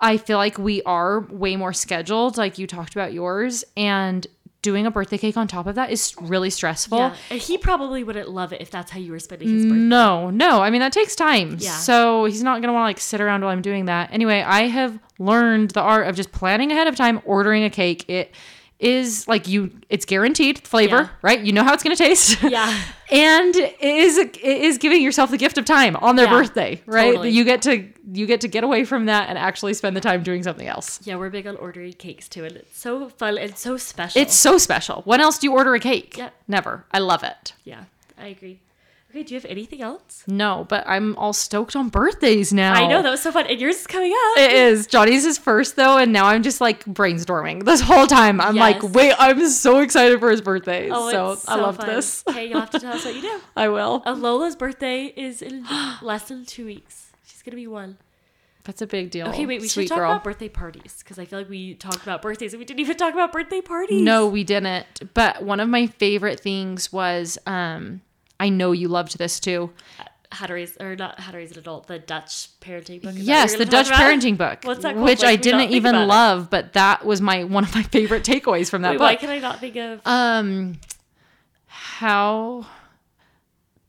I 0.00 0.16
feel 0.16 0.38
like 0.38 0.58
we 0.58 0.82
are 0.82 1.20
way 1.20 1.56
more 1.56 1.72
scheduled, 1.72 2.36
like 2.36 2.58
you 2.58 2.66
talked 2.66 2.94
about 2.94 3.12
yours, 3.12 3.64
and 3.76 4.26
doing 4.60 4.86
a 4.86 4.90
birthday 4.90 5.18
cake 5.18 5.36
on 5.36 5.46
top 5.46 5.66
of 5.66 5.76
that 5.76 5.90
is 5.90 6.14
really 6.20 6.50
stressful. 6.50 6.98
Yeah. 6.98 7.16
And 7.30 7.40
he 7.40 7.58
probably 7.58 8.02
wouldn't 8.02 8.28
love 8.28 8.52
it 8.52 8.60
if 8.60 8.70
that's 8.70 8.90
how 8.90 8.98
you 8.98 9.12
were 9.12 9.18
spending 9.20 9.48
his 9.48 9.64
birthday. 9.64 9.78
No, 9.78 10.30
no. 10.30 10.60
I 10.60 10.70
mean 10.70 10.80
that 10.80 10.92
takes 10.92 11.14
time. 11.14 11.56
Yeah. 11.60 11.72
So 11.72 12.24
he's 12.24 12.42
not 12.42 12.60
gonna 12.60 12.72
want 12.72 12.82
to 12.82 12.88
like 12.88 13.00
sit 13.00 13.20
around 13.20 13.42
while 13.42 13.50
I'm 13.50 13.62
doing 13.62 13.84
that. 13.86 14.12
Anyway, 14.12 14.42
I 14.42 14.62
have 14.62 14.98
learned 15.18 15.70
the 15.70 15.80
art 15.80 16.08
of 16.08 16.16
just 16.16 16.32
planning 16.32 16.72
ahead 16.72 16.88
of 16.88 16.96
time, 16.96 17.20
ordering 17.24 17.64
a 17.64 17.70
cake. 17.70 18.08
It 18.08 18.34
is 18.78 19.26
like 19.26 19.48
you 19.48 19.70
it's 19.88 20.04
guaranteed 20.04 20.60
flavor, 20.66 20.96
Yeah. 20.96 21.08
right? 21.22 21.40
You 21.40 21.52
know 21.52 21.64
how 21.64 21.74
it's 21.74 21.82
going 21.82 21.96
to 21.96 22.02
taste. 22.02 22.40
Yeah. 22.42 22.72
and 23.10 23.56
it 23.56 23.76
is 23.80 24.18
it 24.18 24.36
is 24.38 24.78
giving 24.78 25.02
yourself 25.02 25.30
the 25.30 25.36
gift 25.38 25.58
of 25.58 25.64
time 25.64 25.96
on 25.96 26.16
their 26.16 26.26
Yeah, 26.26 26.32
birthday, 26.38 26.82
right? 26.86 27.06
totally. 27.10 27.30
You 27.30 27.44
get 27.44 27.62
to 27.62 27.88
you 28.12 28.26
get 28.26 28.40
to 28.42 28.48
get 28.48 28.62
away 28.64 28.84
from 28.84 29.06
that 29.06 29.28
and 29.28 29.36
actually 29.36 29.74
spend 29.74 29.96
the 29.96 30.00
time 30.00 30.22
doing 30.22 30.42
something 30.42 30.66
else. 30.68 31.00
Yeah, 31.04 31.16
we're 31.16 31.30
big 31.30 31.46
on 31.46 31.56
ordering 31.56 31.92
cakes 31.94 32.28
too, 32.28 32.44
and 32.44 32.54
it's 32.56 32.78
so 32.78 33.08
fun 33.08 33.36
and 33.38 33.56
so 33.56 33.76
special. 33.76 34.20
It's 34.20 34.34
so 34.34 34.58
special. 34.58 35.02
When 35.04 35.20
else 35.20 35.38
do 35.38 35.46
you 35.48 35.52
order 35.52 35.74
a 35.74 35.80
cake? 35.80 36.16
Yep. 36.16 36.32
Never. 36.46 36.84
I 36.92 36.98
love 37.00 37.24
it. 37.24 37.52
yeah, 37.64 37.84
I 38.18 38.26
agree. 38.28 38.60
Okay, 39.18 39.24
do 39.24 39.34
you 39.34 39.40
have 39.40 39.50
anything 39.50 39.82
else? 39.82 40.22
No, 40.28 40.64
but 40.68 40.84
I'm 40.86 41.16
all 41.16 41.32
stoked 41.32 41.74
on 41.74 41.88
birthdays 41.88 42.52
now. 42.52 42.72
I 42.72 42.86
know 42.86 43.02
that 43.02 43.10
was 43.10 43.20
so 43.20 43.32
fun, 43.32 43.48
and 43.48 43.60
yours 43.60 43.74
is 43.74 43.86
coming 43.88 44.12
up. 44.12 44.38
It 44.38 44.52
is. 44.52 44.86
Johnny's 44.86 45.24
is 45.24 45.38
first 45.38 45.74
though, 45.74 45.98
and 45.98 46.12
now 46.12 46.26
I'm 46.26 46.44
just 46.44 46.60
like 46.60 46.84
brainstorming 46.84 47.64
this 47.64 47.80
whole 47.80 48.06
time. 48.06 48.40
I'm 48.40 48.54
like, 48.54 48.80
wait, 48.80 49.14
I'm 49.18 49.48
so 49.48 49.80
excited 49.80 50.20
for 50.20 50.30
his 50.30 50.40
birthday. 50.40 50.88
Oh, 50.92 51.10
so, 51.10 51.32
it's 51.32 51.48
I 51.48 51.56
love 51.56 51.78
fun. 51.78 51.86
this. 51.88 52.22
Okay, 52.28 52.46
you'll 52.46 52.60
have 52.60 52.70
to 52.70 52.78
tell 52.78 52.92
us 52.92 53.04
what 53.04 53.16
you 53.16 53.22
do. 53.22 53.40
I 53.56 53.68
will. 53.70 54.04
Uh, 54.06 54.14
Lola's 54.14 54.54
birthday 54.54 55.06
is 55.06 55.42
in 55.42 55.66
less 56.00 56.28
than 56.28 56.44
two 56.44 56.66
weeks. 56.66 57.10
She's 57.26 57.42
gonna 57.42 57.56
be 57.56 57.66
one. 57.66 57.98
That's 58.62 58.82
a 58.82 58.86
big 58.86 59.10
deal. 59.10 59.26
Okay, 59.30 59.46
wait, 59.46 59.60
we 59.60 59.66
Sweet 59.66 59.84
should 59.84 59.88
talk 59.88 59.98
girl. 59.98 60.12
about 60.12 60.22
birthday 60.22 60.48
parties 60.48 60.98
because 61.00 61.18
I 61.18 61.24
feel 61.24 61.40
like 61.40 61.48
we 61.48 61.74
talked 61.74 62.04
about 62.04 62.22
birthdays 62.22 62.52
and 62.52 62.60
we 62.60 62.64
didn't 62.66 62.80
even 62.80 62.96
talk 62.96 63.14
about 63.14 63.32
birthday 63.32 63.62
parties. 63.62 64.00
No, 64.00 64.28
we 64.28 64.44
didn't. 64.44 64.86
But 65.14 65.42
one 65.42 65.58
of 65.58 65.68
my 65.68 65.88
favorite 65.88 66.38
things 66.38 66.92
was 66.92 67.36
um 67.46 68.02
I 68.40 68.48
know 68.48 68.72
you 68.72 68.88
loved 68.88 69.18
this 69.18 69.40
too. 69.40 69.70
how 70.30 70.46
to 70.46 70.54
raise 70.54 70.76
or 70.78 70.94
not 70.94 71.18
how 71.20 71.32
to 71.32 71.38
raise 71.38 71.52
an 71.52 71.58
adult, 71.58 71.86
the 71.86 71.98
Dutch 71.98 72.48
parenting 72.60 73.02
book. 73.02 73.14
Yes, 73.16 73.56
the 73.56 73.64
Dutch 73.64 73.88
about? 73.88 74.00
parenting 74.00 74.36
book, 74.36 74.58
What's 74.64 74.82
that 74.82 74.94
called? 74.94 75.04
which 75.06 75.24
I 75.24 75.36
can 75.36 75.46
we 75.46 75.52
not 75.52 75.58
didn't 75.60 75.72
even 75.76 75.94
about 75.94 76.02
it? 76.02 76.06
love, 76.06 76.50
but 76.50 76.72
that 76.74 77.04
was 77.04 77.20
my 77.20 77.44
one 77.44 77.64
of 77.64 77.74
my 77.74 77.82
favorite 77.94 78.24
takeaways 78.24 78.68
from 78.70 78.82
that 78.82 78.92
Wait, 78.92 79.00
why 79.00 79.16
can 79.16 79.30
I 79.30 79.38
not 79.38 79.58
think 79.60 79.76
of? 79.76 80.00
Um, 80.04 80.78
how 81.66 82.66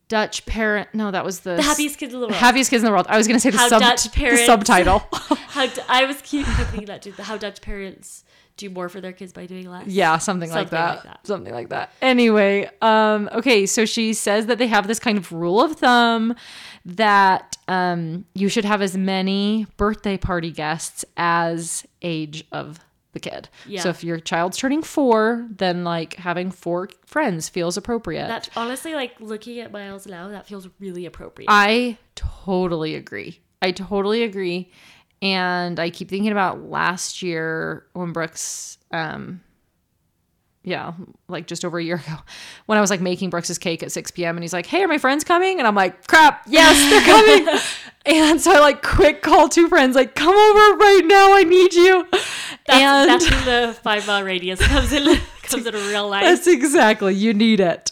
Dutch 0.07 0.45
parent? 0.45 0.89
No, 0.93 1.11
that 1.11 1.23
was 1.23 1.41
the, 1.41 1.55
the 1.55 1.61
happiest 1.61 1.99
kids 1.99 2.13
in 2.13 2.19
the 2.19 2.25
world. 2.27 2.35
happiest 2.37 2.69
kids 2.71 2.81
in 2.81 2.85
the 2.85 2.91
world. 2.91 3.05
I 3.09 3.17
was 3.17 3.27
gonna 3.27 3.39
say 3.39 3.51
the, 3.51 3.57
How 3.57 3.67
sub, 3.69 3.81
Dutch 3.81 4.03
the 4.05 4.09
parents- 4.09 4.45
subtitle. 4.45 4.99
How 5.11 5.67
I 5.87 6.05
was 6.05 6.21
keep 6.23 6.45
thinking 6.47 6.85
that 6.85 7.01
too. 7.03 7.11
How 7.17 7.37
Dutch 7.37 7.61
parents 7.61 8.23
do 8.59 8.69
more 8.69 8.89
for 8.89 9.01
their 9.01 9.13
kids 9.13 9.33
by 9.33 9.45
doing 9.45 9.69
less. 9.69 9.87
Yeah, 9.87 10.17
something, 10.17 10.49
like, 10.51 10.69
that. 10.69 10.95
like 10.95 11.03
that. 11.03 11.27
Something 11.27 11.53
like 11.53 11.69
that. 11.69 11.91
Anyway, 12.01 12.69
um, 12.81 13.29
okay, 13.31 13.65
so 13.65 13.85
she 13.85 14.13
says 14.13 14.45
that 14.45 14.57
they 14.57 14.67
have 14.67 14.87
this 14.87 14.99
kind 14.99 15.17
of 15.17 15.31
rule 15.31 15.61
of 15.61 15.77
thumb 15.77 16.35
that 16.85 17.57
um, 17.67 18.25
you 18.33 18.49
should 18.49 18.65
have 18.65 18.81
as 18.81 18.95
many 18.95 19.65
birthday 19.77 20.17
party 20.17 20.51
guests 20.51 21.05
as 21.17 21.85
age 22.01 22.45
of 22.51 22.79
the 23.13 23.19
kid. 23.19 23.49
Yeah. 23.65 23.81
So 23.81 23.89
if 23.89 24.03
your 24.03 24.19
child's 24.19 24.57
turning 24.57 24.83
four, 24.83 25.47
then 25.49 25.83
like 25.83 26.15
having 26.15 26.51
four 26.51 26.89
friends 27.05 27.49
feels 27.49 27.77
appropriate. 27.77 28.27
That 28.27 28.49
honestly, 28.55 28.93
like 28.93 29.19
looking 29.19 29.59
at 29.59 29.71
Miles 29.71 30.05
now, 30.05 30.29
that 30.29 30.47
feels 30.47 30.67
really 30.79 31.05
appropriate. 31.05 31.47
I 31.49 31.97
totally 32.15 32.95
agree. 32.95 33.39
I 33.61 33.71
totally 33.71 34.23
agree. 34.23 34.71
And 35.21 35.79
I 35.79 35.89
keep 35.89 36.09
thinking 36.09 36.31
about 36.31 36.63
last 36.69 37.21
year 37.21 37.85
when 37.93 38.13
Brooks, 38.13 38.77
um, 38.91 39.41
yeah, 40.63 40.93
like 41.27 41.47
just 41.47 41.65
over 41.65 41.77
a 41.79 41.83
year 41.83 41.95
ago, 42.07 42.15
when 42.67 42.77
I 42.77 42.81
was 42.81 42.89
like 42.89 43.01
making 43.01 43.29
Brooks's 43.29 43.57
cake 43.57 43.83
at 43.83 43.91
6 43.91 44.11
p.m. 44.11 44.37
and 44.37 44.43
he's 44.43 44.53
like, 44.53 44.65
Hey, 44.65 44.83
are 44.83 44.87
my 44.87 44.97
friends 44.97 45.23
coming? 45.23 45.59
And 45.59 45.67
I'm 45.67 45.75
like, 45.75 46.07
Crap, 46.07 46.43
yes, 46.47 46.77
they're 46.89 47.01
coming. 47.55 47.61
and 48.05 48.39
so 48.41 48.51
I 48.53 48.59
like 48.59 48.81
quick 48.81 49.21
call 49.21 49.49
two 49.49 49.67
friends, 49.67 49.95
like, 49.95 50.15
Come 50.15 50.35
over 50.35 50.77
right 50.77 51.03
now. 51.05 51.33
I 51.35 51.43
need 51.43 51.73
you. 51.73 52.07
that's, 52.11 52.69
and 52.69 53.09
that's 53.09 53.29
when 53.45 53.45
the 53.67 53.73
five 53.73 54.05
mile 54.07 54.23
radius 54.23 54.65
comes 54.65 54.93
in 54.93 55.19
comes 55.43 55.65
in 55.65 55.73
real 55.73 56.07
life. 56.07 56.23
That's 56.23 56.47
exactly. 56.47 57.15
You 57.15 57.33
need 57.33 57.59
it. 57.59 57.91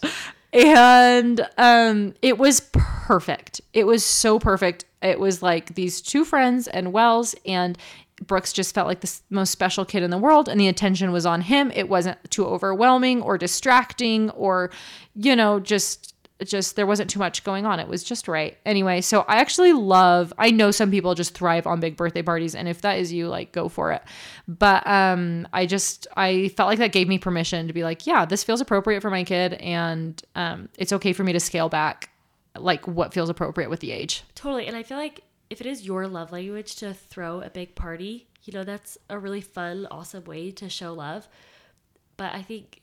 And 0.58 1.48
um 1.58 2.16
it 2.22 2.38
was 2.40 2.62
perfect. 2.74 3.62
It 3.74 3.86
was 3.86 4.04
so 4.04 4.40
perfect. 4.40 4.86
It 5.02 5.20
was 5.20 5.44
like 5.44 5.76
these 5.76 6.02
two 6.02 6.26
friends 6.26 6.68
and 6.68 6.92
Wells 6.92 7.36
and 7.46 7.78
Brooks 8.26 8.52
just 8.52 8.74
felt 8.74 8.88
like 8.88 9.02
the 9.02 9.20
most 9.30 9.52
special 9.52 9.86
kid 9.86 10.02
in 10.02 10.10
the 10.10 10.18
world 10.18 10.50
and 10.50 10.60
the 10.60 10.68
attention 10.68 11.12
was 11.12 11.28
on 11.28 11.42
him. 11.42 11.72
It 11.76 11.88
wasn't 11.88 12.18
too 12.32 12.48
overwhelming 12.48 13.22
or 13.22 13.38
distracting 13.38 14.32
or 14.32 14.72
you 15.16 15.36
know 15.36 15.60
just 15.60 16.16
just 16.46 16.76
there 16.76 16.86
wasn't 16.86 17.10
too 17.10 17.20
much 17.20 17.44
going 17.44 17.66
on. 17.66 17.80
It 17.80 17.88
was 17.88 18.04
just 18.04 18.28
right. 18.28 18.58
Anyway, 18.66 19.02
so 19.02 19.22
I 19.22 19.38
actually 19.38 19.74
love 19.74 20.34
I 20.38 20.52
know 20.52 20.72
some 20.72 20.92
people 20.92 21.16
just 21.16 21.34
thrive 21.34 21.66
on 21.66 21.80
big 21.80 21.98
birthday 21.98 22.22
parties 22.22 22.54
and 22.54 22.68
if 22.68 22.82
that 22.82 23.00
is 23.00 23.12
you 23.12 23.28
like 23.28 23.52
go 23.52 23.70
for 23.70 23.92
it. 23.92 24.04
But 24.48 24.86
um 24.86 25.48
I 25.54 25.66
just 25.66 26.08
I 26.16 26.50
felt 26.50 26.68
like 26.68 26.80
that 26.80 26.92
gave 26.92 27.08
me 27.08 27.18
permission 27.18 27.68
to 27.68 27.74
be 27.74 27.84
like, 27.84 28.06
yeah, 28.06 28.26
this 28.26 28.44
feels 28.44 28.62
appropriate 28.62 29.02
for 29.02 29.10
my 29.10 29.24
kid 29.24 29.54
and 29.54 30.22
um 30.36 30.70
it's 30.78 30.94
okay 30.94 31.14
for 31.14 31.24
me 31.24 31.34
to 31.34 31.40
scale 31.40 31.70
back 31.70 32.10
like 32.56 32.88
what 32.88 33.14
feels 33.14 33.30
appropriate 33.30 33.70
with 33.70 33.80
the 33.80 33.92
age. 33.92 34.24
Totally. 34.36 34.68
And 34.68 34.76
I 34.76 34.84
feel 34.84 34.98
like 34.98 35.22
if 35.50 35.62
it 35.62 35.68
is 35.68 35.86
your 35.86 36.08
love 36.08 36.32
language 36.32 36.76
to 36.78 36.94
throw 36.94 37.42
a 37.42 37.50
big 37.50 37.76
party, 37.76 38.28
you 38.44 38.54
know, 38.54 38.64
that's 38.64 38.98
a 39.10 39.18
really 39.18 39.42
fun, 39.42 39.88
awesome 39.90 40.24
way 40.26 40.52
to 40.52 40.70
show 40.70 40.94
love. 40.94 41.28
But 42.16 42.34
I 42.34 42.42
think 42.42 42.82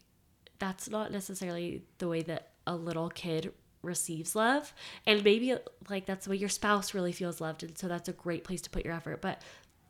that's 0.59 0.89
not 0.89 1.13
necessarily 1.13 1.83
the 1.99 2.09
way 2.09 2.23
that 2.23 2.51
a 2.67 2.75
little 2.75 3.11
kid 3.11 3.53
receives 3.83 4.35
love. 4.35 4.73
And 5.07 5.23
maybe 5.23 5.55
like 5.89 6.07
that's 6.07 6.25
the 6.25 6.31
way 6.31 6.37
your 6.37 6.49
spouse 6.49 6.95
really 6.95 7.13
feels 7.13 7.41
loved. 7.41 7.63
And 7.63 7.77
so 7.77 7.89
that's 7.89 8.09
a 8.09 8.13
great 8.13 8.45
place 8.45 8.63
to 8.63 8.71
put 8.71 8.85
your 8.85 8.95
effort. 8.95 9.21
But 9.21 9.43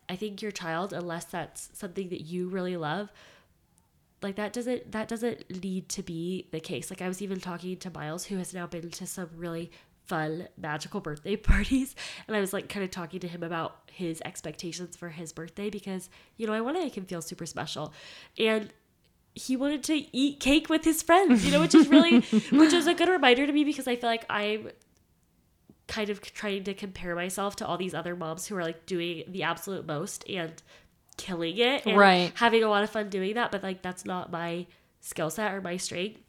I 0.07 0.15
think 0.15 0.41
your 0.41 0.51
child, 0.51 0.93
unless 0.93 1.25
that's 1.25 1.69
something 1.73 2.09
that 2.09 2.21
you 2.21 2.47
really 2.47 2.77
love, 2.77 3.11
like 4.21 4.35
that 4.35 4.53
doesn't 4.53 4.91
that 4.91 5.07
doesn't 5.07 5.63
need 5.63 5.87
to 5.89 6.01
be 6.01 6.47
the 6.51 6.59
case 6.59 6.89
like 6.89 7.01
i 7.01 7.07
was 7.07 7.21
even 7.21 7.39
talking 7.39 7.77
to 7.77 7.89
miles 7.91 8.25
who 8.25 8.37
has 8.37 8.53
now 8.53 8.65
been 8.65 8.89
to 8.89 9.05
some 9.05 9.29
really 9.35 9.69
fun 10.05 10.47
magical 10.57 10.99
birthday 10.99 11.35
parties 11.35 11.95
and 12.27 12.35
i 12.35 12.39
was 12.39 12.53
like 12.53 12.67
kind 12.67 12.83
of 12.83 12.89
talking 12.89 13.19
to 13.19 13.27
him 13.27 13.43
about 13.43 13.81
his 13.91 14.21
expectations 14.25 14.95
for 14.95 15.09
his 15.09 15.31
birthday 15.31 15.69
because 15.69 16.09
you 16.37 16.47
know 16.47 16.53
i 16.53 16.61
want 16.61 16.75
to 16.75 16.81
make 16.81 16.97
him 16.97 17.05
feel 17.05 17.21
super 17.21 17.45
special 17.45 17.93
and 18.39 18.71
he 19.35 19.55
wanted 19.57 19.83
to 19.83 20.05
eat 20.17 20.39
cake 20.39 20.69
with 20.69 20.83
his 20.85 21.03
friends 21.03 21.45
you 21.45 21.51
know 21.51 21.59
which 21.59 21.75
is 21.75 21.87
really 21.89 22.21
which 22.51 22.73
is 22.73 22.87
a 22.87 22.93
good 22.93 23.09
reminder 23.09 23.45
to 23.45 23.51
me 23.53 23.63
because 23.65 23.87
i 23.87 23.95
feel 23.95 24.09
like 24.09 24.25
i'm 24.29 24.69
kind 25.87 26.09
of 26.09 26.19
trying 26.21 26.63
to 26.63 26.73
compare 26.73 27.15
myself 27.15 27.55
to 27.57 27.67
all 27.67 27.77
these 27.77 27.93
other 27.93 28.15
moms 28.15 28.47
who 28.47 28.55
are 28.55 28.63
like 28.63 28.85
doing 28.85 29.23
the 29.27 29.43
absolute 29.43 29.85
most 29.85 30.27
and 30.29 30.63
killing 31.17 31.57
it 31.57 31.85
and 31.85 31.97
Right. 31.97 32.31
having 32.35 32.63
a 32.63 32.67
lot 32.69 32.83
of 32.83 32.89
fun 32.89 33.09
doing 33.09 33.35
that 33.35 33.51
but 33.51 33.61
like 33.61 33.81
that's 33.81 34.03
not 34.05 34.31
my 34.31 34.65
skill 35.01 35.29
set 35.29 35.53
or 35.53 35.61
my 35.61 35.77
strength 35.77 36.19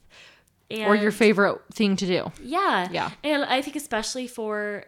and 0.71 0.83
Or 0.87 0.95
your 0.97 1.13
favorite 1.13 1.61
thing 1.73 1.97
to 1.97 2.07
do. 2.07 2.33
yeah 2.43 2.89
Yeah. 2.91 3.11
and 3.25 3.45
i 3.45 3.63
think 3.63 3.77
especially 3.77 4.27
for 4.27 4.85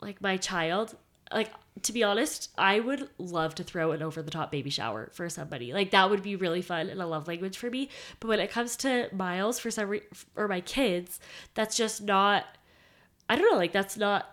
like 0.00 0.22
my 0.22 0.36
child 0.38 0.96
like 1.32 1.50
to 1.82 1.92
be 1.92 2.02
honest 2.02 2.50
i 2.58 2.78
would 2.78 3.08
love 3.18 3.54
to 3.54 3.64
throw 3.64 3.92
an 3.92 4.02
over 4.02 4.22
the 4.22 4.30
top 4.30 4.50
baby 4.50 4.70
shower 4.70 5.10
for 5.12 5.28
somebody. 5.28 5.72
Like 5.72 5.92
that 5.92 6.10
would 6.10 6.22
be 6.22 6.36
really 6.36 6.62
fun 6.62 6.88
and 6.88 7.00
a 7.00 7.06
love 7.06 7.28
language 7.28 7.56
for 7.56 7.70
me. 7.70 7.88
But 8.18 8.28
when 8.28 8.40
it 8.40 8.50
comes 8.50 8.76
to 8.78 9.08
miles 9.12 9.58
for 9.58 9.70
some 9.70 9.88
re- 9.88 10.02
or 10.36 10.48
my 10.48 10.60
kids 10.60 11.20
that's 11.54 11.76
just 11.76 12.02
not 12.02 12.44
i 13.28 13.36
don't 13.36 13.50
know 13.50 13.56
like 13.56 13.72
that's 13.72 13.96
not 13.96 14.26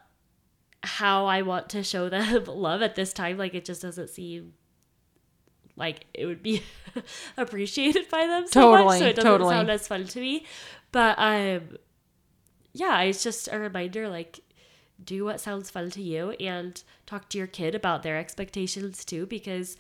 how 0.84 1.26
i 1.26 1.42
want 1.42 1.70
to 1.70 1.84
show 1.84 2.10
them 2.16 2.46
love 2.46 2.82
at 2.82 2.96
this 2.96 3.14
time. 3.14 3.38
Like 3.38 3.54
it 3.54 3.66
just 3.66 3.82
doesn't 3.82 4.10
seem 4.10 4.54
like 5.76 6.06
it 6.14 6.26
would 6.26 6.42
be 6.42 6.64
appreciated 7.38 8.10
by 8.10 8.26
them 8.26 8.48
so 8.48 8.72
much. 8.72 8.80
Totally, 8.80 9.00
so 9.00 9.06
it 9.06 9.16
doesn't 9.16 9.32
totally. 9.32 9.54
sound 9.54 9.70
as 9.70 9.88
fun 9.88 10.06
to 10.06 10.20
me. 10.20 10.46
But 10.92 11.16
um 11.18 11.78
yeah 12.74 13.02
it's 13.02 13.24
just 13.24 13.50
a 13.52 13.58
reminder 13.58 14.08
like 14.10 14.40
do 15.04 15.24
what 15.26 15.40
sounds 15.40 15.70
fun 15.70 15.90
to 15.92 16.02
you 16.02 16.32
and 16.40 16.84
talk 17.06 17.30
to 17.30 17.38
your 17.38 17.48
kid 17.48 17.76
about 17.76 18.04
their 18.04 18.18
expectations 18.18 19.06
too 19.06 19.26
because 19.26 19.78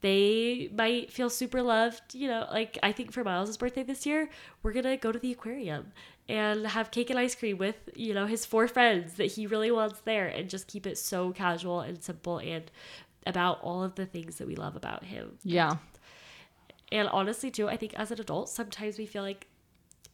they 0.00 0.70
might 0.74 1.12
feel 1.12 1.28
super 1.28 1.60
loved 1.62 2.14
you 2.14 2.26
know 2.28 2.46
like 2.50 2.78
i 2.82 2.90
think 2.92 3.12
for 3.12 3.22
miles's 3.24 3.56
birthday 3.58 3.82
this 3.82 4.06
year 4.06 4.28
we're 4.62 4.72
gonna 4.72 4.96
go 4.96 5.12
to 5.12 5.18
the 5.18 5.32
aquarium 5.32 5.92
and 6.28 6.66
have 6.68 6.90
cake 6.90 7.10
and 7.10 7.18
ice 7.18 7.34
cream 7.34 7.58
with 7.58 7.76
you 7.94 8.14
know 8.14 8.26
his 8.26 8.46
four 8.46 8.66
friends 8.68 9.14
that 9.14 9.26
he 9.32 9.46
really 9.46 9.70
wants 9.70 10.00
there 10.04 10.26
and 10.28 10.48
just 10.48 10.66
keep 10.68 10.86
it 10.86 10.96
so 10.96 11.32
casual 11.32 11.80
and 11.80 12.02
simple 12.02 12.38
and 12.38 12.70
about 13.26 13.60
all 13.62 13.82
of 13.84 13.96
the 13.96 14.06
things 14.06 14.36
that 14.36 14.46
we 14.46 14.54
love 14.56 14.74
about 14.76 15.04
him 15.04 15.36
Yeah. 15.42 15.76
and 16.92 17.06
honestly, 17.08 17.50
too, 17.50 17.68
I 17.68 17.76
think 17.76 17.92
as 17.94 18.10
an 18.10 18.20
adult, 18.20 18.48
sometimes 18.48 18.98
we 18.98 19.06
feel 19.06 19.22
like 19.22 19.46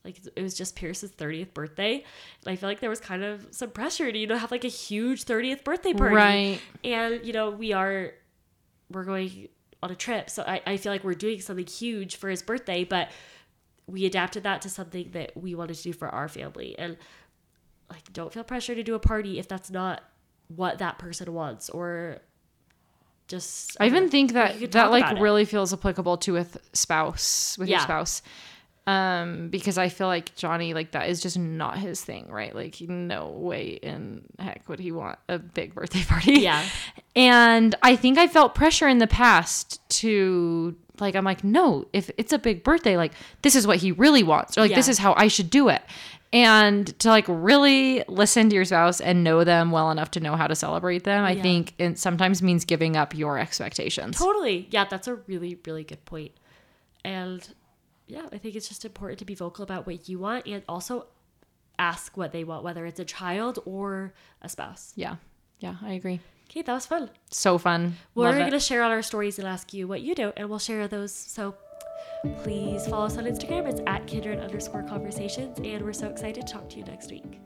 like 0.06 0.20
it 0.36 0.42
was 0.42 0.54
just 0.54 0.76
Pierce's 0.76 1.10
30th 1.10 1.52
birthday. 1.52 1.94
And 1.96 2.52
I 2.52 2.56
feel 2.56 2.68
like 2.68 2.80
there 2.80 2.88
was 2.88 3.00
kind 3.00 3.24
of 3.24 3.46
some 3.50 3.70
pressure 3.70 4.10
to, 4.10 4.16
you 4.16 4.26
know, 4.26 4.36
have 4.36 4.52
like 4.52 4.64
a 4.64 4.68
huge 4.68 5.24
30th 5.24 5.64
birthday 5.64 5.92
party. 5.92 6.14
Right. 6.14 6.60
And, 6.84 7.26
you 7.26 7.32
know, 7.32 7.50
we 7.50 7.72
are 7.72 8.12
we're 8.90 9.04
going 9.04 9.48
on 9.82 9.90
a 9.90 9.96
trip. 9.96 10.30
So 10.30 10.44
I, 10.46 10.62
I 10.64 10.76
feel 10.76 10.92
like 10.92 11.02
we're 11.02 11.14
doing 11.14 11.40
something 11.40 11.66
huge 11.66 12.16
for 12.16 12.30
his 12.30 12.42
birthday, 12.42 12.84
but 12.84 13.10
we 13.88 14.06
adapted 14.06 14.44
that 14.44 14.62
to 14.62 14.70
something 14.70 15.10
that 15.10 15.36
we 15.36 15.54
wanted 15.54 15.74
to 15.74 15.82
do 15.82 15.92
for 15.92 16.08
our 16.08 16.28
family. 16.28 16.78
And 16.78 16.96
like 17.90 18.12
don't 18.12 18.32
feel 18.32 18.44
pressure 18.44 18.74
to 18.74 18.82
do 18.82 18.94
a 18.94 19.00
party 19.00 19.38
if 19.40 19.48
that's 19.48 19.70
not 19.70 20.02
what 20.48 20.78
that 20.78 20.98
person 20.98 21.32
wants 21.34 21.68
or 21.68 22.18
just 23.26 23.76
I 23.80 23.86
even 23.86 24.08
think 24.08 24.34
that 24.34 24.70
that 24.72 24.90
like 24.92 25.18
really 25.18 25.44
feels 25.44 25.72
applicable 25.72 26.18
to 26.18 26.32
with 26.32 26.58
spouse 26.72 27.58
with 27.58 27.68
your 27.68 27.80
spouse. 27.80 28.22
Um, 28.88 29.48
because 29.48 29.78
I 29.78 29.88
feel 29.88 30.06
like 30.06 30.36
Johnny, 30.36 30.72
like 30.72 30.92
that 30.92 31.08
is 31.08 31.20
just 31.20 31.36
not 31.36 31.76
his 31.78 32.04
thing, 32.04 32.28
right? 32.30 32.54
Like 32.54 32.80
no 32.82 33.28
way 33.30 33.80
in 33.82 34.22
heck 34.38 34.68
would 34.68 34.78
he 34.78 34.92
want 34.92 35.18
a 35.28 35.40
big 35.40 35.74
birthday 35.74 36.02
party. 36.08 36.34
Yeah. 36.40 36.64
And 37.16 37.74
I 37.82 37.96
think 37.96 38.16
I 38.16 38.28
felt 38.28 38.54
pressure 38.54 38.86
in 38.86 38.98
the 38.98 39.08
past 39.08 39.80
to 40.00 40.76
like 41.00 41.16
I'm 41.16 41.24
like, 41.24 41.42
no, 41.42 41.86
if 41.92 42.10
it's 42.16 42.32
a 42.32 42.38
big 42.38 42.62
birthday, 42.62 42.96
like 42.96 43.12
this 43.42 43.56
is 43.56 43.66
what 43.66 43.78
he 43.78 43.90
really 43.90 44.22
wants. 44.22 44.56
Or 44.56 44.60
like 44.60 44.74
this 44.74 44.88
is 44.88 44.98
how 44.98 45.14
I 45.16 45.26
should 45.28 45.50
do 45.50 45.68
it. 45.68 45.82
And 46.32 46.86
to 47.00 47.08
like 47.08 47.24
really 47.28 48.04
listen 48.08 48.48
to 48.50 48.54
your 48.54 48.64
spouse 48.64 49.00
and 49.00 49.24
know 49.24 49.42
them 49.42 49.72
well 49.72 49.90
enough 49.90 50.12
to 50.12 50.20
know 50.20 50.36
how 50.36 50.46
to 50.46 50.54
celebrate 50.54 51.02
them, 51.04 51.24
I 51.24 51.32
Yeah. 51.32 51.42
think 51.42 51.74
it 51.78 51.98
sometimes 51.98 52.40
means 52.40 52.64
giving 52.64 52.96
up 52.96 53.16
your 53.16 53.36
expectations. 53.38 54.16
Totally. 54.18 54.68
Yeah, 54.70 54.84
that's 54.84 55.08
a 55.08 55.16
really, 55.26 55.58
really 55.66 55.82
good. 55.84 55.98
And 57.04 57.48
yeah, 58.06 58.26
I 58.32 58.38
think 58.38 58.54
it's 58.54 58.68
just 58.68 58.84
important 58.84 59.18
to 59.18 59.24
be 59.24 59.34
vocal 59.34 59.62
about 59.62 59.86
what 59.86 60.08
you 60.08 60.18
want 60.18 60.46
and 60.46 60.62
also 60.68 61.06
ask 61.78 62.16
what 62.16 62.32
they 62.32 62.44
want, 62.44 62.64
whether 62.64 62.86
it's 62.86 63.00
a 63.00 63.04
child 63.04 63.58
or 63.64 64.14
a 64.42 64.48
spouse. 64.48 64.92
Yeah. 64.96 65.16
Yeah, 65.58 65.76
I 65.82 65.92
agree. 65.92 66.20
Okay, 66.50 66.62
that 66.62 66.72
was 66.72 66.86
fun. 66.86 67.10
So 67.30 67.58
fun. 67.58 67.96
We're 68.14 68.32
going 68.38 68.52
to 68.52 68.60
share 68.60 68.82
all 68.82 68.90
our 68.90 69.02
stories 69.02 69.38
and 69.38 69.48
ask 69.48 69.72
you 69.72 69.88
what 69.88 70.02
you 70.02 70.14
do, 70.14 70.32
and 70.36 70.48
we'll 70.48 70.58
share 70.58 70.86
those. 70.86 71.12
So 71.12 71.54
please 72.42 72.86
follow 72.86 73.06
us 73.06 73.16
on 73.18 73.24
Instagram. 73.24 73.66
It's 73.66 73.80
at 73.86 74.06
kindred 74.06 74.38
underscore 74.38 74.82
conversations, 74.84 75.58
and 75.64 75.82
we're 75.84 75.92
so 75.92 76.08
excited 76.08 76.46
to 76.46 76.52
talk 76.52 76.68
to 76.70 76.76
you 76.76 76.84
next 76.84 77.10
week. 77.10 77.40